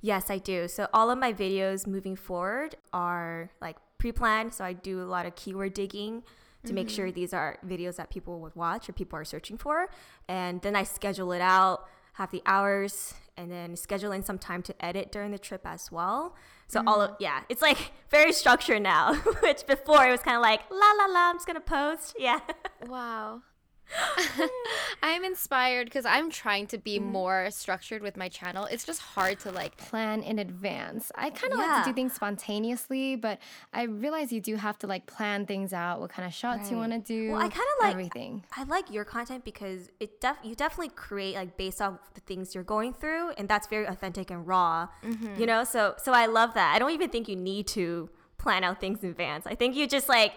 Yes, 0.00 0.30
I 0.30 0.38
do. 0.38 0.68
So 0.68 0.88
all 0.92 1.10
of 1.10 1.18
my 1.18 1.32
videos 1.32 1.86
moving 1.86 2.16
forward 2.16 2.76
are 2.92 3.50
like 3.60 3.76
pre-planned. 3.98 4.54
So 4.54 4.64
I 4.64 4.72
do 4.72 5.02
a 5.02 5.04
lot 5.04 5.26
of 5.26 5.34
keyword 5.36 5.74
digging 5.74 6.22
to 6.66 6.72
make 6.74 6.90
sure 6.90 7.06
mm-hmm. 7.06 7.14
these 7.14 7.32
are 7.32 7.58
videos 7.66 7.96
that 7.96 8.10
people 8.10 8.40
would 8.40 8.54
watch 8.54 8.88
or 8.88 8.92
people 8.92 9.18
are 9.18 9.24
searching 9.24 9.56
for. 9.56 9.88
And 10.28 10.60
then 10.62 10.76
I 10.76 10.82
schedule 10.82 11.32
it 11.32 11.40
out, 11.40 11.86
have 12.14 12.30
the 12.30 12.42
hours, 12.46 13.14
and 13.36 13.50
then 13.50 13.76
schedule 13.76 14.12
in 14.12 14.22
some 14.22 14.38
time 14.38 14.62
to 14.62 14.84
edit 14.84 15.12
during 15.12 15.30
the 15.30 15.38
trip 15.38 15.62
as 15.64 15.92
well. 15.92 16.34
So 16.68 16.80
mm-hmm. 16.80 16.88
all 16.88 17.00
of 17.00 17.10
mm-hmm. 17.12 17.22
yeah, 17.22 17.40
it's 17.48 17.62
like 17.62 17.92
very 18.10 18.32
structured 18.32 18.82
now, 18.82 19.14
which 19.42 19.66
before 19.66 20.06
it 20.06 20.10
was 20.10 20.20
kind 20.20 20.36
of 20.36 20.42
like 20.42 20.60
la 20.70 20.92
la 20.98 21.06
la, 21.12 21.30
I'm 21.30 21.36
just 21.36 21.46
gonna 21.46 21.60
post. 21.60 22.16
Yeah. 22.18 22.40
Wow. 22.86 23.42
I'm 25.02 25.24
inspired 25.24 25.86
because 25.86 26.04
I'm 26.04 26.30
trying 26.30 26.66
to 26.68 26.78
be 26.78 26.98
mm. 26.98 27.04
more 27.04 27.48
structured 27.50 28.02
with 28.02 28.16
my 28.16 28.28
channel. 28.28 28.64
It's 28.66 28.84
just 28.84 29.00
hard 29.00 29.38
to 29.40 29.52
like 29.52 29.76
plan 29.76 30.22
in 30.22 30.38
advance. 30.38 31.12
I 31.14 31.30
kind 31.30 31.52
of 31.52 31.58
yeah. 31.58 31.66
like 31.66 31.84
to 31.84 31.90
do 31.90 31.94
things 31.94 32.14
spontaneously, 32.14 33.16
but 33.16 33.38
I 33.72 33.84
realize 33.84 34.32
you 34.32 34.40
do 34.40 34.56
have 34.56 34.78
to 34.80 34.86
like 34.86 35.06
plan 35.06 35.46
things 35.46 35.72
out, 35.72 36.00
what 36.00 36.10
kind 36.10 36.26
of 36.26 36.34
shots 36.34 36.62
right. 36.62 36.70
you 36.72 36.76
want 36.76 36.92
to 36.92 36.98
do. 36.98 37.32
Well, 37.32 37.40
I 37.40 37.48
kind 37.48 37.54
of 37.54 37.82
like 37.82 37.92
everything. 37.92 38.44
I 38.56 38.64
like 38.64 38.90
your 38.90 39.04
content 39.04 39.44
because 39.44 39.90
it 40.00 40.20
def 40.20 40.36
you 40.42 40.54
definitely 40.54 40.92
create 40.94 41.36
like 41.36 41.56
based 41.56 41.80
off 41.80 41.98
the 42.14 42.20
things 42.20 42.54
you're 42.54 42.64
going 42.64 42.92
through, 42.94 43.30
and 43.38 43.48
that's 43.48 43.66
very 43.66 43.86
authentic 43.86 44.30
and 44.30 44.46
raw. 44.46 44.88
Mm-hmm. 45.04 45.40
You 45.40 45.46
know, 45.46 45.64
so 45.64 45.94
so 46.02 46.12
I 46.12 46.26
love 46.26 46.54
that. 46.54 46.74
I 46.74 46.78
don't 46.78 46.90
even 46.90 47.10
think 47.10 47.28
you 47.28 47.36
need 47.36 47.66
to 47.68 48.10
plan 48.38 48.64
out 48.64 48.80
things 48.80 49.02
in 49.02 49.10
advance. 49.10 49.46
I 49.46 49.54
think 49.54 49.74
you 49.76 49.86
just 49.86 50.08
like 50.08 50.32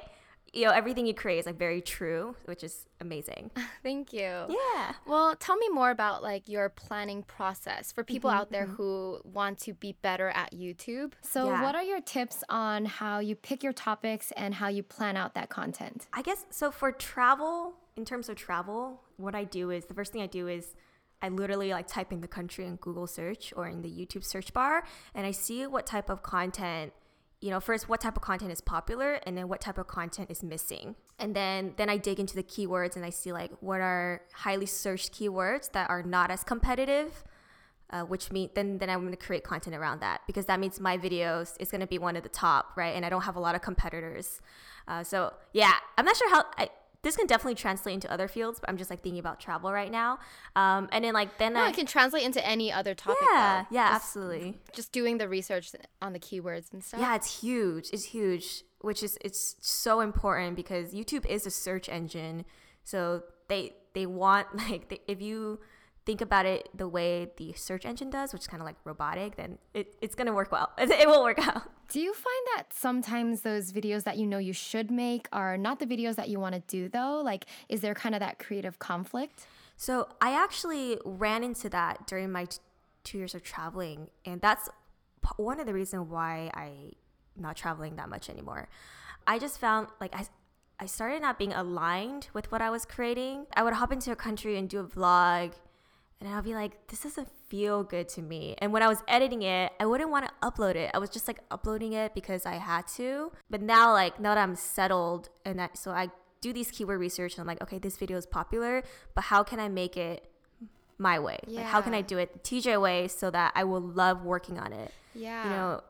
you 0.54 0.66
know 0.66 0.72
everything 0.72 1.06
you 1.06 1.14
create 1.14 1.40
is 1.40 1.46
like 1.46 1.58
very 1.58 1.82
true 1.82 2.36
which 2.46 2.64
is 2.64 2.86
amazing. 3.02 3.52
Thank 3.84 4.12
you. 4.14 4.22
Yeah. 4.50 4.94
Well 5.06 5.36
tell 5.36 5.56
me 5.58 5.70
more 5.70 5.92
about 5.92 6.24
like 6.24 6.48
your 6.48 6.70
planning 6.70 7.24
process 7.24 7.92
for 7.92 8.04
people 8.04 8.30
mm-hmm, 8.30 8.40
out 8.40 8.52
there 8.52 8.66
mm-hmm. 8.66 8.76
who 8.76 9.22
want 9.24 9.60
to 9.60 9.74
be 9.74 9.96
better 10.02 10.30
at 10.30 10.54
youtube. 10.54 11.14
So 11.22 11.48
yeah. 11.48 11.64
what 11.64 11.76
are 11.76 11.84
your 11.84 12.02
tips 12.02 12.44
on 12.50 12.86
how 12.86 13.20
you 13.20 13.36
pick 13.36 13.64
your 13.64 13.74
topics 13.74 14.32
and 14.36 14.54
how 14.56 14.68
you 14.68 14.84
plan 14.84 15.18
out 15.18 15.34
that 15.36 15.50
content? 15.50 16.08
I 16.14 16.22
guess 16.22 16.46
so 16.50 16.72
for 16.72 16.92
travel 16.92 17.76
in 17.96 18.06
terms 18.06 18.30
of 18.30 18.38
travel 18.38 19.02
what 19.18 19.36
i 19.36 19.44
do 19.44 19.72
is 19.72 19.86
the 19.86 19.94
first 19.94 20.14
thing 20.14 20.22
i 20.22 20.28
do 20.28 20.48
is 20.48 20.76
I 21.22 21.30
literally 21.30 21.72
like 21.72 21.88
type 21.88 22.12
in 22.12 22.22
the 22.22 22.28
country 22.28 22.66
in 22.66 22.78
Google 22.78 23.08
search 23.08 23.54
or 23.56 23.68
in 23.68 23.82
the 23.82 23.90
YouTube 23.90 24.24
search 24.24 24.54
bar 24.54 24.84
and 25.14 25.26
I 25.28 25.32
see 25.32 25.68
what 25.68 25.86
type 25.86 26.10
of 26.10 26.24
content 26.24 26.94
you 27.42 27.50
know 27.50 27.60
first 27.60 27.88
what 27.88 28.02
type 28.02 28.18
of 28.18 28.22
content 28.22 28.52
is 28.52 28.62
popular 28.62 29.14
and 29.26 29.38
then 29.38 29.48
what 29.48 29.62
type 29.62 29.78
of 29.78 29.88
content 29.88 30.30
is 30.30 30.44
missing. 30.44 30.96
And 31.18 31.36
then 31.36 31.74
then 31.78 31.90
i 31.90 31.98
dig 31.98 32.20
into 32.20 32.36
the 32.36 32.44
keywords 32.44 32.96
and 32.96 33.06
i 33.06 33.10
see 33.10 33.32
like 33.32 33.52
what 33.62 33.82
are 33.82 34.22
highly 34.34 34.66
searched 34.66 35.14
keywords 35.14 35.72
that 35.72 35.90
are 35.90 36.04
not 36.04 36.32
as 36.32 36.44
competitive 36.44 37.24
uh, 37.92 38.02
which 38.02 38.32
mean 38.32 38.50
then 38.56 38.78
then 38.78 38.90
i'm 38.90 39.02
going 39.02 39.12
to 39.12 39.18
create 39.18 39.44
content 39.44 39.76
around 39.76 40.02
that 40.02 40.22
because 40.28 40.46
that 40.46 40.60
means 40.60 40.80
my 40.80 40.98
videos 40.98 41.56
is 41.60 41.72
going 41.72 41.82
to 41.82 41.88
be 41.88 41.98
one 41.98 42.16
of 42.16 42.24
the 42.24 42.30
top 42.30 42.74
right? 42.76 42.96
And 42.96 43.06
i 43.06 43.10
don't 43.10 43.24
have 43.24 43.36
a 43.36 43.40
lot 43.40 43.56
of 43.56 43.62
competitors. 43.62 44.42
Uh, 44.88 45.04
so 45.04 45.34
yeah 45.54 45.74
i'm 45.98 46.06
not 46.06 46.18
sure 46.18 46.30
how 46.30 46.44
I, 46.58 46.70
this 47.02 47.16
can 47.16 47.28
definitely 47.28 47.56
translate 47.56 47.94
into 47.94 48.12
other 48.12 48.28
fields, 48.28 48.60
but 48.60 48.70
I'm 48.70 48.78
just 48.78 48.90
like 48.90 49.02
thinking 49.02 49.20
about 49.20 49.40
travel 49.40 49.72
right 49.72 49.92
now. 49.92 50.20
Um, 50.56 50.90
and 50.92 51.06
then 51.06 51.14
like 51.14 51.38
then 51.38 51.54
no, 51.54 51.62
I, 51.62 51.70
it 51.70 51.76
can 51.76 51.86
translate 51.86 52.24
into 52.24 52.46
any 52.46 52.72
other 52.72 52.94
topic. 52.94 53.22
Yeah, 53.32 53.66
though. 53.70 53.76
yeah, 53.76 53.90
just, 53.94 54.06
absolutely. 54.06 54.58
Just 54.74 54.92
doing 54.92 55.18
the 55.18 55.30
research 55.30 55.72
on 56.02 56.14
the 56.14 56.20
keywords 56.20 56.74
and 56.74 56.84
stuff. 56.84 57.00
Yeah, 57.00 57.16
it's 57.16 57.42
huge. 57.42 57.90
It's 57.94 58.06
huge, 58.06 58.64
which 58.82 59.02
is 59.02 59.18
it's 59.22 59.56
so 59.62 60.02
important 60.02 60.56
because 60.56 60.94
YouTube 60.94 61.26
is 61.26 61.46
a 61.46 61.52
search 61.52 61.88
engine, 61.88 62.44
so 62.84 63.24
they 63.48 63.76
they 63.94 64.06
want 64.06 64.48
like 64.70 64.90
they, 64.90 65.00
if 65.08 65.22
you 65.22 65.60
think 66.10 66.22
about 66.22 66.48
it 66.48 66.68
the 66.76 66.88
way 66.88 67.28
the 67.38 67.54
search 67.54 67.86
engine 67.86 68.10
does, 68.10 68.34
which 68.34 68.42
is 68.42 68.48
kind 68.48 68.62
of 68.64 68.66
like 68.66 68.78
robotic, 68.84 69.36
then 69.36 69.60
it, 69.76 69.94
it's 70.02 70.16
going 70.16 70.26
to 70.26 70.34
work 70.34 70.52
well. 70.52 70.72
It 70.80 71.08
will 71.08 71.24
work 71.24 71.38
out. 71.48 71.70
Do 71.88 72.00
you 72.00 72.16
find 72.16 72.44
that 72.56 72.74
sometimes 72.74 73.42
those 73.42 73.72
videos 73.72 74.06
that 74.06 74.18
you 74.18 74.26
know 74.26 74.40
you 74.40 74.52
should 74.52 74.90
make 74.90 75.28
are 75.32 75.56
not 75.56 75.78
the 75.78 75.86
videos 75.86 76.16
that 76.16 76.28
you 76.28 76.40
want 76.40 76.56
to 76.56 76.62
do, 76.62 76.90
though? 76.90 77.22
Like, 77.24 77.46
is 77.68 77.82
there 77.82 77.94
kind 77.94 78.16
of 78.16 78.22
that 78.22 78.40
creative 78.40 78.80
conflict? 78.80 79.46
So, 79.78 80.08
I 80.20 80.32
actually 80.32 80.98
ran 81.06 81.44
into 81.44 81.70
that 81.70 82.08
during 82.08 82.32
my 82.32 82.46
t- 82.46 82.58
two 83.04 83.20
years 83.20 83.36
of 83.36 83.44
traveling. 83.44 84.10
And 84.26 84.42
that's 84.42 84.68
p- 85.22 85.30
one 85.38 85.60
of 85.60 85.68
the 85.68 85.76
reasons 85.76 86.10
why 86.10 86.50
I'm 86.56 86.96
not 87.38 87.56
traveling 87.56 87.98
that 87.98 88.10
much 88.10 88.32
anymore. 88.32 88.68
I 89.28 89.38
just 89.38 89.60
found 89.60 89.90
like 90.02 90.16
I, 90.16 90.26
I 90.80 90.88
started 90.88 91.22
not 91.22 91.38
being 91.38 91.54
aligned 91.54 92.30
with 92.34 92.52
what 92.52 92.62
I 92.64 92.72
was 92.72 92.84
creating. 92.84 93.46
I 93.56 93.62
would 93.62 93.74
hop 93.74 93.92
into 93.92 94.12
a 94.12 94.16
country 94.16 94.58
and 94.58 94.68
do 94.68 94.80
a 94.80 94.84
vlog 94.84 95.54
and 96.22 96.30
I'll 96.30 96.42
be 96.42 96.54
like, 96.54 96.88
this 96.88 97.02
doesn't 97.02 97.30
feel 97.48 97.84
good 97.84 98.10
to 98.10 98.22
me. 98.22 98.56
And 98.58 98.74
when 98.74 98.84
I 98.84 98.88
was 98.88 99.02
editing 99.08 99.42
it, 99.42 99.72
I 99.80 99.86
wouldn't 99.86 100.10
want 100.10 100.26
to 100.26 100.32
upload 100.42 100.76
it. 100.76 100.92
I 100.94 100.98
was 100.98 101.10
just 101.10 101.28
like 101.28 101.40
uploading 101.50 101.94
it 101.94 102.14
because 102.14 102.46
I 102.46 102.56
had 102.56 102.88
to. 102.98 103.32
But 103.50 103.62
now, 103.62 103.94
like, 103.94 104.20
now 104.20 104.36
that 104.36 104.42
I'm 104.42 104.56
settled, 104.56 105.30
and 105.46 105.60
that, 105.60 105.78
so 105.78 105.92
I 105.92 106.10
do 106.42 106.52
these 106.52 106.72
keyword 106.72 107.00
research, 107.00 107.34
and 107.36 107.42
I'm 107.42 107.48
like, 107.48 107.62
okay, 107.62 107.80
this 107.80 107.96
video 107.96 108.18
is 108.18 108.26
popular, 108.26 108.84
but 109.16 109.26
how 109.26 109.44
can 109.44 109.60
I 109.60 109.70
make 109.70 109.96
it 109.96 110.30
my 110.98 111.20
way? 111.20 111.40
Yeah. 111.48 111.62
Like, 111.62 111.70
how 111.70 111.82
can 111.82 111.94
I 111.94 112.02
do 112.02 112.18
it 112.18 112.34
the 112.34 112.40
TJ 112.40 112.82
way 112.82 113.08
so 113.08 113.32
that 113.32 113.54
I 113.56 113.64
will 113.64 113.82
love 113.82 114.26
working 114.26 114.60
on 114.60 114.74
it? 114.74 114.92
Yeah. 115.16 115.44
You 115.46 115.50
know, 115.50 115.82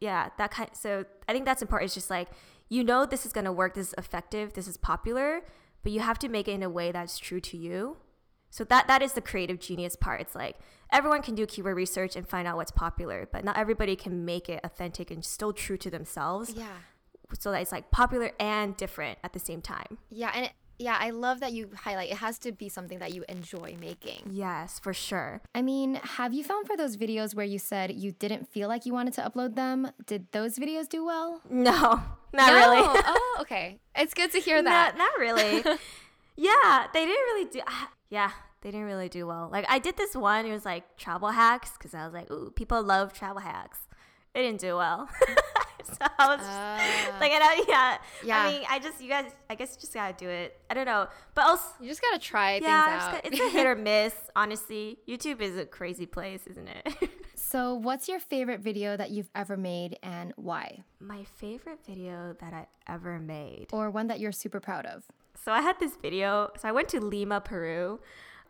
yeah, 0.00 0.28
that 0.38 0.52
kind. 0.52 0.70
So 0.74 1.04
I 1.28 1.32
think 1.32 1.44
that's 1.44 1.60
important. 1.60 1.88
It's 1.88 1.94
just 1.94 2.10
like 2.10 2.28
you 2.68 2.84
know 2.84 3.04
this 3.04 3.26
is 3.26 3.32
gonna 3.32 3.52
work. 3.52 3.74
This 3.74 3.88
is 3.88 3.94
effective. 3.98 4.54
This 4.54 4.68
is 4.68 4.76
popular, 4.76 5.42
but 5.82 5.92
you 5.92 6.00
have 6.00 6.18
to 6.20 6.28
make 6.28 6.48
it 6.48 6.52
in 6.52 6.62
a 6.62 6.70
way 6.70 6.92
that's 6.92 7.18
true 7.18 7.40
to 7.40 7.56
you. 7.56 7.96
So 8.52 8.64
that 8.64 8.86
that 8.86 9.00
is 9.00 9.14
the 9.14 9.22
creative 9.22 9.58
genius 9.58 9.96
part. 9.96 10.20
It's 10.20 10.34
like 10.34 10.58
everyone 10.92 11.22
can 11.22 11.34
do 11.34 11.46
keyword 11.46 11.74
research 11.74 12.14
and 12.16 12.28
find 12.28 12.46
out 12.46 12.56
what's 12.56 12.70
popular, 12.70 13.26
but 13.32 13.44
not 13.44 13.56
everybody 13.56 13.96
can 13.96 14.26
make 14.26 14.50
it 14.50 14.60
authentic 14.62 15.10
and 15.10 15.24
still 15.24 15.54
true 15.54 15.78
to 15.78 15.90
themselves. 15.90 16.52
Yeah. 16.54 16.66
So 17.38 17.50
that 17.50 17.62
it's 17.62 17.72
like 17.72 17.90
popular 17.90 18.32
and 18.38 18.76
different 18.76 19.18
at 19.24 19.32
the 19.32 19.38
same 19.38 19.62
time. 19.62 19.96
Yeah, 20.10 20.30
and 20.34 20.44
it, 20.44 20.52
yeah, 20.78 20.98
I 21.00 21.10
love 21.10 21.40
that 21.40 21.54
you 21.54 21.70
highlight 21.74 22.10
it 22.10 22.18
has 22.18 22.38
to 22.40 22.52
be 22.52 22.68
something 22.68 22.98
that 22.98 23.14
you 23.14 23.24
enjoy 23.26 23.74
making. 23.80 24.24
Yes, 24.30 24.78
for 24.78 24.92
sure. 24.92 25.40
I 25.54 25.62
mean, 25.62 25.94
have 25.94 26.34
you 26.34 26.44
found 26.44 26.66
for 26.66 26.76
those 26.76 26.98
videos 26.98 27.34
where 27.34 27.46
you 27.46 27.58
said 27.58 27.92
you 27.92 28.12
didn't 28.12 28.52
feel 28.52 28.68
like 28.68 28.84
you 28.84 28.92
wanted 28.92 29.14
to 29.14 29.22
upload 29.22 29.54
them, 29.54 29.92
did 30.04 30.30
those 30.32 30.58
videos 30.58 30.90
do 30.90 31.06
well? 31.06 31.40
No, 31.48 31.72
not 32.34 32.52
no? 32.52 32.52
really. 32.52 33.00
oh, 33.06 33.38
okay. 33.40 33.78
It's 33.96 34.12
good 34.12 34.30
to 34.32 34.40
hear 34.40 34.62
that. 34.62 34.98
Not, 34.98 35.10
not 35.16 35.18
really. 35.18 35.62
yeah, 36.36 36.86
they 36.92 37.06
didn't 37.06 37.24
really 37.24 37.44
do. 37.46 37.60
Yeah, 38.12 38.30
they 38.60 38.70
didn't 38.70 38.84
really 38.84 39.08
do 39.08 39.26
well. 39.26 39.48
Like 39.50 39.64
I 39.70 39.78
did 39.78 39.96
this 39.96 40.14
one. 40.14 40.44
It 40.44 40.52
was 40.52 40.66
like 40.66 40.98
travel 40.98 41.30
hacks 41.30 41.70
because 41.78 41.94
I 41.94 42.04
was 42.04 42.12
like, 42.12 42.30
ooh, 42.30 42.52
people 42.54 42.82
love 42.82 43.14
travel 43.14 43.40
hacks. 43.40 43.88
It 44.34 44.42
didn't 44.42 44.60
do 44.60 44.76
well. 44.76 45.08
so 45.82 46.06
I 46.18 46.36
was 46.36 46.40
uh, 46.40 47.18
like, 47.18 47.32
I, 47.32 47.64
yeah, 47.66 47.98
yeah. 48.22 48.38
I 48.38 48.52
mean, 48.52 48.62
I 48.68 48.78
just 48.80 49.02
you 49.02 49.08
guys, 49.08 49.32
I 49.48 49.54
guess 49.54 49.70
you 49.74 49.80
just 49.80 49.94
gotta 49.94 50.14
do 50.14 50.28
it. 50.28 50.60
I 50.68 50.74
don't 50.74 50.84
know, 50.84 51.08
but 51.34 51.46
also 51.46 51.64
you 51.80 51.88
just 51.88 52.02
gotta 52.02 52.18
try 52.18 52.60
yeah, 52.62 53.08
things 53.08 53.24
out. 53.24 53.32
it's 53.32 53.40
a 53.40 53.48
hit 53.56 53.66
or 53.66 53.76
miss. 53.76 54.14
Honestly, 54.36 54.98
YouTube 55.08 55.40
is 55.40 55.56
a 55.56 55.64
crazy 55.64 56.04
place, 56.04 56.46
isn't 56.46 56.68
it? 56.68 57.10
so, 57.34 57.76
what's 57.76 58.10
your 58.10 58.20
favorite 58.20 58.60
video 58.60 58.94
that 58.94 59.10
you've 59.10 59.30
ever 59.34 59.56
made 59.56 59.98
and 60.02 60.34
why? 60.36 60.82
My 61.00 61.24
favorite 61.24 61.78
video 61.86 62.36
that 62.40 62.52
I 62.52 62.66
ever 62.92 63.18
made, 63.18 63.68
or 63.72 63.90
one 63.90 64.08
that 64.08 64.20
you're 64.20 64.32
super 64.32 64.60
proud 64.60 64.84
of. 64.84 65.04
So 65.44 65.50
I 65.52 65.60
had 65.60 65.80
this 65.80 65.96
video. 65.96 66.50
So 66.56 66.68
I 66.68 66.72
went 66.72 66.88
to 66.90 67.00
Lima, 67.00 67.40
Peru, 67.40 68.00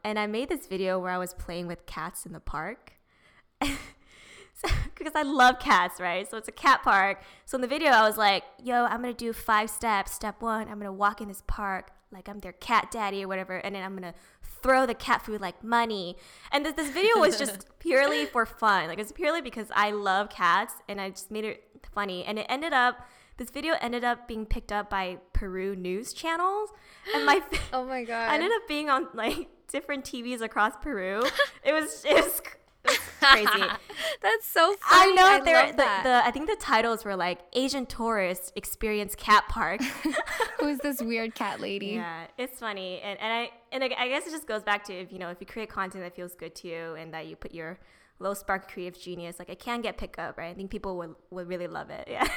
and 0.04 0.18
I 0.18 0.26
made 0.26 0.48
this 0.48 0.66
video 0.66 0.98
where 0.98 1.10
I 1.10 1.18
was 1.18 1.32
playing 1.32 1.66
with 1.66 1.86
cats 1.86 2.26
in 2.26 2.32
the 2.32 2.40
park. 2.40 2.92
because 3.60 5.14
I 5.14 5.22
love 5.22 5.58
cats, 5.58 6.00
right? 6.00 6.30
So 6.30 6.36
it's 6.36 6.48
a 6.48 6.52
cat 6.52 6.82
park. 6.82 7.22
So 7.46 7.56
in 7.56 7.62
the 7.62 7.68
video, 7.68 7.90
I 7.90 8.06
was 8.06 8.18
like, 8.18 8.44
yo, 8.62 8.84
I'm 8.84 9.00
gonna 9.00 9.14
do 9.14 9.32
five 9.32 9.70
steps. 9.70 10.12
Step 10.12 10.42
one, 10.42 10.68
I'm 10.68 10.78
gonna 10.78 10.92
walk 10.92 11.20
in 11.20 11.28
this 11.28 11.42
park 11.46 11.90
like 12.12 12.28
I'm 12.28 12.40
their 12.40 12.52
cat 12.52 12.90
daddy 12.90 13.24
or 13.24 13.28
whatever, 13.28 13.56
and 13.56 13.74
then 13.74 13.82
I'm 13.82 13.94
gonna 13.94 14.14
throw 14.62 14.84
the 14.84 14.94
cat 14.94 15.22
food 15.22 15.40
like 15.40 15.64
money. 15.64 16.16
And 16.52 16.64
this, 16.64 16.74
this 16.74 16.90
video 16.90 17.18
was 17.18 17.38
just 17.38 17.66
purely 17.78 18.26
for 18.26 18.44
fun. 18.44 18.88
Like 18.88 18.98
it's 18.98 19.12
purely 19.12 19.40
because 19.40 19.68
I 19.74 19.92
love 19.92 20.28
cats 20.28 20.74
and 20.88 21.00
I 21.00 21.10
just 21.10 21.30
made 21.30 21.44
it 21.44 21.64
funny. 21.94 22.24
And 22.24 22.38
it 22.38 22.46
ended 22.50 22.74
up 22.74 23.06
this 23.36 23.50
video 23.50 23.74
ended 23.80 24.04
up 24.04 24.28
being 24.28 24.46
picked 24.46 24.72
up 24.72 24.90
by 24.90 25.18
Peru 25.32 25.74
news 25.74 26.12
channels, 26.12 26.70
and 27.14 27.26
my 27.26 27.42
oh 27.72 27.84
my 27.84 28.04
god, 28.12 28.30
I 28.30 28.34
ended 28.34 28.52
up 28.52 28.68
being 28.68 28.90
on 28.90 29.08
like 29.14 29.48
different 29.68 30.04
TVs 30.04 30.40
across 30.40 30.74
Peru. 30.80 31.24
it 31.64 31.72
was 31.72 32.04
it 32.04 32.14
was 32.14 32.40
crazy. 33.20 33.68
That's 34.22 34.46
so 34.46 34.74
funny. 34.74 35.12
I 35.12 35.14
know. 35.14 35.26
I 35.26 35.40
there, 35.40 35.66
the, 35.72 36.08
the, 36.08 36.22
I 36.24 36.30
think 36.30 36.48
the 36.48 36.56
titles 36.56 37.04
were 37.04 37.16
like 37.16 37.40
Asian 37.52 37.86
tourists 37.86 38.52
experience 38.56 39.14
cat 39.14 39.44
park. 39.48 39.80
Who's 40.60 40.78
this 40.78 41.00
weird 41.00 41.34
cat 41.34 41.60
lady? 41.60 41.86
Yeah, 41.86 42.26
it's 42.38 42.58
funny, 42.58 43.00
and 43.00 43.18
and 43.20 43.32
I 43.32 43.50
and 43.72 43.84
I 43.84 44.08
guess 44.08 44.26
it 44.26 44.30
just 44.30 44.46
goes 44.46 44.62
back 44.62 44.84
to 44.84 44.92
if 44.94 45.12
you 45.12 45.18
know 45.18 45.30
if 45.30 45.38
you 45.40 45.46
create 45.46 45.68
content 45.68 46.04
that 46.04 46.14
feels 46.14 46.34
good 46.34 46.54
to 46.56 46.68
you 46.68 46.94
and 46.94 47.12
that 47.14 47.26
you 47.26 47.36
put 47.36 47.52
your 47.52 47.78
low 48.18 48.34
spark 48.34 48.70
creative 48.70 49.00
genius, 49.00 49.38
like 49.38 49.48
it 49.48 49.58
can 49.58 49.80
get 49.80 49.96
picked 49.96 50.18
up, 50.18 50.38
right? 50.38 50.50
I 50.50 50.54
think 50.54 50.70
people 50.70 50.96
would 50.98 51.14
would 51.30 51.48
really 51.48 51.66
love 51.66 51.90
it. 51.90 52.08
Yeah. 52.10 52.28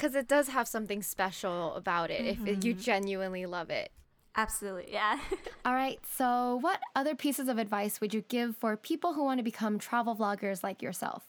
Because 0.00 0.14
it 0.14 0.28
does 0.28 0.48
have 0.48 0.66
something 0.66 1.02
special 1.02 1.74
about 1.74 2.10
it 2.10 2.22
mm-hmm. 2.22 2.46
if 2.46 2.64
you 2.64 2.72
genuinely 2.72 3.44
love 3.44 3.68
it. 3.68 3.92
Absolutely, 4.34 4.90
yeah. 4.90 5.20
All 5.66 5.74
right, 5.74 5.98
so 6.16 6.56
what 6.62 6.80
other 6.96 7.14
pieces 7.14 7.48
of 7.48 7.58
advice 7.58 8.00
would 8.00 8.14
you 8.14 8.22
give 8.22 8.56
for 8.56 8.78
people 8.78 9.12
who 9.12 9.22
want 9.22 9.40
to 9.40 9.44
become 9.44 9.78
travel 9.78 10.16
vloggers 10.16 10.62
like 10.62 10.80
yourself? 10.80 11.24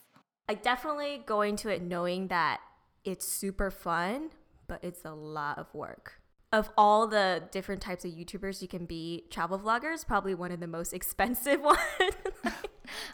I 0.47 0.53
definitely 0.53 1.21
go 1.25 1.41
into 1.41 1.67
it 1.67 1.81
knowing 1.81 2.29
that 2.29 2.61
it's 3.03 3.27
super 3.27 3.71
fun, 3.71 4.29
but 4.67 4.81
it's 4.85 5.03
a 5.03 5.11
lot 5.11 5.57
of 5.57 5.67
work. 5.73 6.21
Of 6.53 6.69
all 6.77 7.07
the 7.07 7.43
different 7.51 7.81
types 7.81 8.05
of 8.05 8.11
YouTubers 8.11 8.61
you 8.61 8.69
can 8.69 8.85
be, 8.85 9.25
travel 9.29 9.59
vloggers 9.59 10.07
probably 10.07 10.33
one 10.33 10.53
of 10.53 10.61
the 10.61 10.67
most 10.67 10.93
expensive 10.93 11.59
ones. 11.61 11.79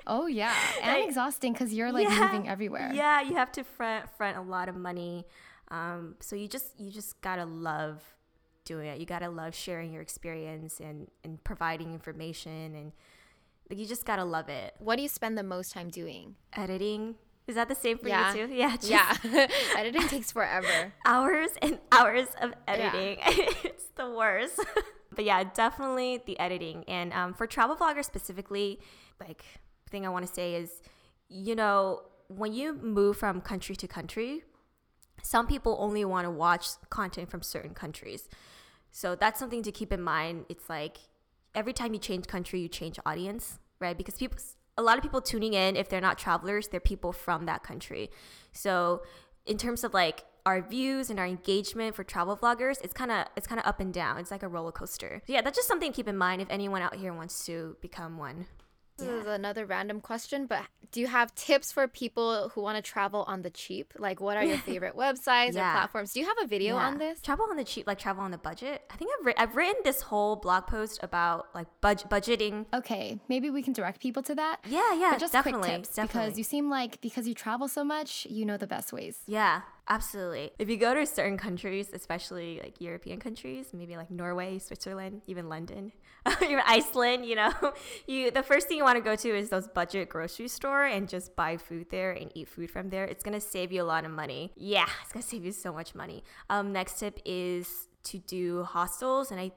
Oh 0.07 0.27
yeah, 0.27 0.53
and 0.81 0.99
like, 0.99 1.07
exhausting 1.07 1.53
because 1.53 1.73
you're 1.73 1.91
like 1.91 2.07
yeah, 2.07 2.29
moving 2.31 2.49
everywhere. 2.49 2.91
Yeah, 2.93 3.21
you 3.21 3.35
have 3.35 3.51
to 3.53 3.63
front 3.63 4.09
front 4.17 4.37
a 4.37 4.41
lot 4.41 4.69
of 4.69 4.75
money. 4.75 5.25
Um, 5.69 6.15
so 6.19 6.35
you 6.35 6.47
just 6.47 6.79
you 6.79 6.91
just 6.91 7.19
gotta 7.21 7.45
love 7.45 8.03
doing 8.65 8.87
it. 8.87 8.99
You 8.99 9.05
gotta 9.05 9.29
love 9.29 9.55
sharing 9.55 9.91
your 9.91 10.01
experience 10.01 10.79
and 10.79 11.07
and 11.23 11.43
providing 11.43 11.93
information 11.93 12.75
and 12.75 12.91
like 13.69 13.79
you 13.79 13.85
just 13.85 14.05
gotta 14.05 14.23
love 14.23 14.49
it. 14.49 14.75
What 14.79 14.95
do 14.97 15.01
you 15.01 15.09
spend 15.09 15.37
the 15.37 15.43
most 15.43 15.73
time 15.73 15.89
doing? 15.89 16.35
Editing. 16.53 17.15
Is 17.47 17.55
that 17.55 17.69
the 17.69 17.75
same 17.75 17.97
for 17.97 18.09
yeah. 18.09 18.33
you 18.33 18.47
too? 18.47 18.53
Yeah. 18.53 18.75
yeah. 18.81 19.15
Editing 19.77 20.07
takes 20.09 20.31
forever. 20.31 20.93
Hours 21.05 21.49
and 21.61 21.79
hours 21.91 22.27
of 22.41 22.53
editing. 22.67 23.19
Yeah. 23.19 23.29
it's 23.63 23.87
the 23.95 24.09
worst. 24.09 24.59
but 25.15 25.23
yeah, 25.23 25.43
definitely 25.45 26.21
the 26.25 26.37
editing. 26.39 26.83
And 26.89 27.13
um, 27.13 27.33
for 27.33 27.47
travel 27.47 27.77
vloggers 27.77 28.05
specifically, 28.05 28.79
like 29.19 29.43
thing 29.89 30.05
I 30.05 30.09
want 30.09 30.25
to 30.27 30.33
say 30.33 30.55
is, 30.55 30.81
you 31.29 31.55
know, 31.55 32.01
when 32.27 32.53
you 32.53 32.73
move 32.73 33.17
from 33.17 33.41
country 33.41 33.75
to 33.75 33.87
country, 33.87 34.43
some 35.21 35.47
people 35.47 35.77
only 35.79 36.05
want 36.05 36.25
to 36.25 36.31
watch 36.31 36.67
content 36.89 37.29
from 37.29 37.41
certain 37.41 37.73
countries. 37.73 38.29
So 38.91 39.15
that's 39.15 39.39
something 39.39 39.63
to 39.63 39.71
keep 39.71 39.91
in 39.91 40.01
mind. 40.01 40.45
It's 40.49 40.69
like 40.69 40.97
every 41.55 41.73
time 41.73 41.93
you 41.93 41.99
change 41.99 42.27
country, 42.27 42.59
you 42.59 42.67
change 42.67 42.99
audience, 43.05 43.59
right? 43.79 43.97
Because 43.97 44.15
people, 44.15 44.37
a 44.77 44.83
lot 44.83 44.97
of 44.97 45.03
people 45.03 45.21
tuning 45.21 45.53
in, 45.53 45.75
if 45.75 45.89
they're 45.89 46.01
not 46.01 46.17
travelers, 46.17 46.67
they're 46.67 46.79
people 46.79 47.11
from 47.11 47.45
that 47.45 47.63
country. 47.63 48.09
So 48.51 49.01
in 49.45 49.57
terms 49.57 49.83
of 49.83 49.93
like 49.93 50.25
our 50.45 50.61
views 50.61 51.09
and 51.09 51.19
our 51.19 51.25
engagement 51.25 51.95
for 51.95 52.03
travel 52.03 52.37
vloggers, 52.37 52.77
it's 52.83 52.93
kind 52.93 53.11
of 53.11 53.25
it's 53.35 53.47
kind 53.47 53.59
of 53.59 53.65
up 53.65 53.79
and 53.79 53.93
down. 53.93 54.17
It's 54.17 54.31
like 54.31 54.43
a 54.43 54.47
roller 54.47 54.71
coaster. 54.71 55.21
So 55.27 55.33
yeah, 55.33 55.41
that's 55.41 55.57
just 55.57 55.67
something 55.67 55.91
to 55.91 55.95
keep 55.95 56.07
in 56.07 56.17
mind 56.17 56.41
if 56.41 56.47
anyone 56.49 56.81
out 56.81 56.95
here 56.95 57.13
wants 57.13 57.45
to 57.47 57.75
become 57.81 58.17
one. 58.17 58.45
This 58.97 59.07
yeah. 59.07 59.19
is 59.21 59.27
another 59.27 59.65
random 59.65 60.01
question, 60.01 60.47
but 60.47 60.63
do 60.91 61.01
you 61.01 61.07
have 61.07 61.33
tips 61.35 61.71
for 61.71 61.87
people 61.87 62.49
who 62.49 62.61
want 62.61 62.77
to 62.77 62.81
travel 62.81 63.23
on 63.27 63.41
the 63.41 63.49
cheap? 63.49 63.93
Like, 63.97 64.19
what 64.19 64.37
are 64.37 64.43
your 64.43 64.57
favorite 64.69 64.95
websites 64.95 65.53
yeah. 65.53 65.69
or 65.69 65.73
platforms? 65.73 66.13
Do 66.13 66.19
you 66.19 66.25
have 66.25 66.37
a 66.41 66.47
video 66.47 66.75
yeah. 66.75 66.87
on 66.87 66.97
this? 66.97 67.21
Travel 67.21 67.45
on 67.49 67.57
the 67.57 67.63
cheap, 67.63 67.85
like 67.85 67.99
travel 67.99 68.23
on 68.23 68.31
the 68.31 68.37
budget. 68.37 68.83
I 68.89 68.95
think 68.95 69.11
I've 69.19 69.25
ri- 69.25 69.35
I've 69.37 69.55
written 69.55 69.81
this 69.83 70.01
whole 70.01 70.35
blog 70.35 70.67
post 70.67 70.99
about 71.03 71.47
like 71.53 71.67
budget 71.81 72.09
budgeting. 72.09 72.65
Okay, 72.73 73.19
maybe 73.29 73.49
we 73.49 73.61
can 73.61 73.73
direct 73.73 74.01
people 74.01 74.23
to 74.23 74.35
that. 74.35 74.59
Yeah, 74.67 74.93
yeah, 74.95 75.11
but 75.11 75.19
just 75.19 75.33
definitely, 75.33 75.69
quick 75.69 75.83
tips 75.83 75.95
definitely. 75.95 76.27
because 76.27 76.37
you 76.37 76.43
seem 76.43 76.69
like 76.69 76.99
because 77.01 77.27
you 77.27 77.33
travel 77.33 77.67
so 77.67 77.83
much, 77.83 78.25
you 78.29 78.45
know 78.45 78.57
the 78.57 78.67
best 78.67 78.91
ways. 78.91 79.19
Yeah, 79.27 79.61
Absolutely. 79.89 80.51
If 80.59 80.69
you 80.69 80.77
go 80.77 80.93
to 80.93 81.05
certain 81.05 81.37
countries, 81.37 81.89
especially 81.93 82.59
like 82.61 82.81
European 82.81 83.19
countries, 83.19 83.67
maybe 83.73 83.95
like 83.95 84.11
Norway, 84.11 84.59
Switzerland, 84.59 85.21
even 85.27 85.47
London, 85.47 85.93
Iceland, 86.65 87.25
you 87.25 87.35
know, 87.35 87.51
you 88.07 88.31
the 88.31 88.43
first 88.43 88.67
thing 88.67 88.77
you 88.77 88.83
want 88.83 88.97
to 88.97 89.03
go 89.03 89.15
to 89.15 89.29
is 89.29 89.49
those 89.49 89.67
budget 89.67 90.09
grocery 90.09 90.47
store 90.47 90.85
and 90.85 91.07
just 91.07 91.35
buy 91.35 91.57
food 91.57 91.87
there 91.89 92.11
and 92.11 92.31
eat 92.35 92.47
food 92.47 92.69
from 92.69 92.89
there. 92.89 93.05
It's 93.05 93.23
gonna 93.23 93.41
save 93.41 93.71
you 93.71 93.81
a 93.81 93.85
lot 93.85 94.05
of 94.05 94.11
money. 94.11 94.51
Yeah, 94.55 94.87
it's 95.03 95.11
gonna 95.11 95.23
save 95.23 95.45
you 95.45 95.51
so 95.51 95.73
much 95.73 95.95
money. 95.95 96.23
Um, 96.49 96.71
next 96.71 96.99
tip 96.99 97.19
is 97.25 97.87
to 98.03 98.19
do 98.19 98.63
hostels, 98.63 99.31
and 99.31 99.39
I 99.39 99.51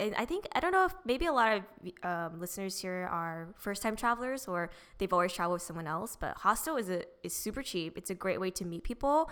and 0.00 0.14
I 0.16 0.24
think 0.24 0.46
I 0.52 0.60
don't 0.60 0.72
know 0.72 0.84
if 0.84 0.94
maybe 1.04 1.26
a 1.26 1.32
lot 1.32 1.58
of 1.58 1.62
um, 2.02 2.40
listeners 2.40 2.80
here 2.80 3.08
are 3.10 3.48
first 3.56 3.82
time 3.82 3.96
travelers 3.96 4.46
or 4.46 4.70
they've 4.98 5.12
always 5.12 5.32
traveled 5.32 5.56
with 5.56 5.62
someone 5.62 5.86
else. 5.86 6.16
But 6.16 6.36
hostel 6.38 6.76
is 6.76 6.88
a 6.88 7.02
is 7.22 7.34
super 7.34 7.62
cheap. 7.62 7.96
It's 7.96 8.10
a 8.10 8.14
great 8.14 8.40
way 8.40 8.50
to 8.50 8.64
meet 8.64 8.84
people, 8.84 9.30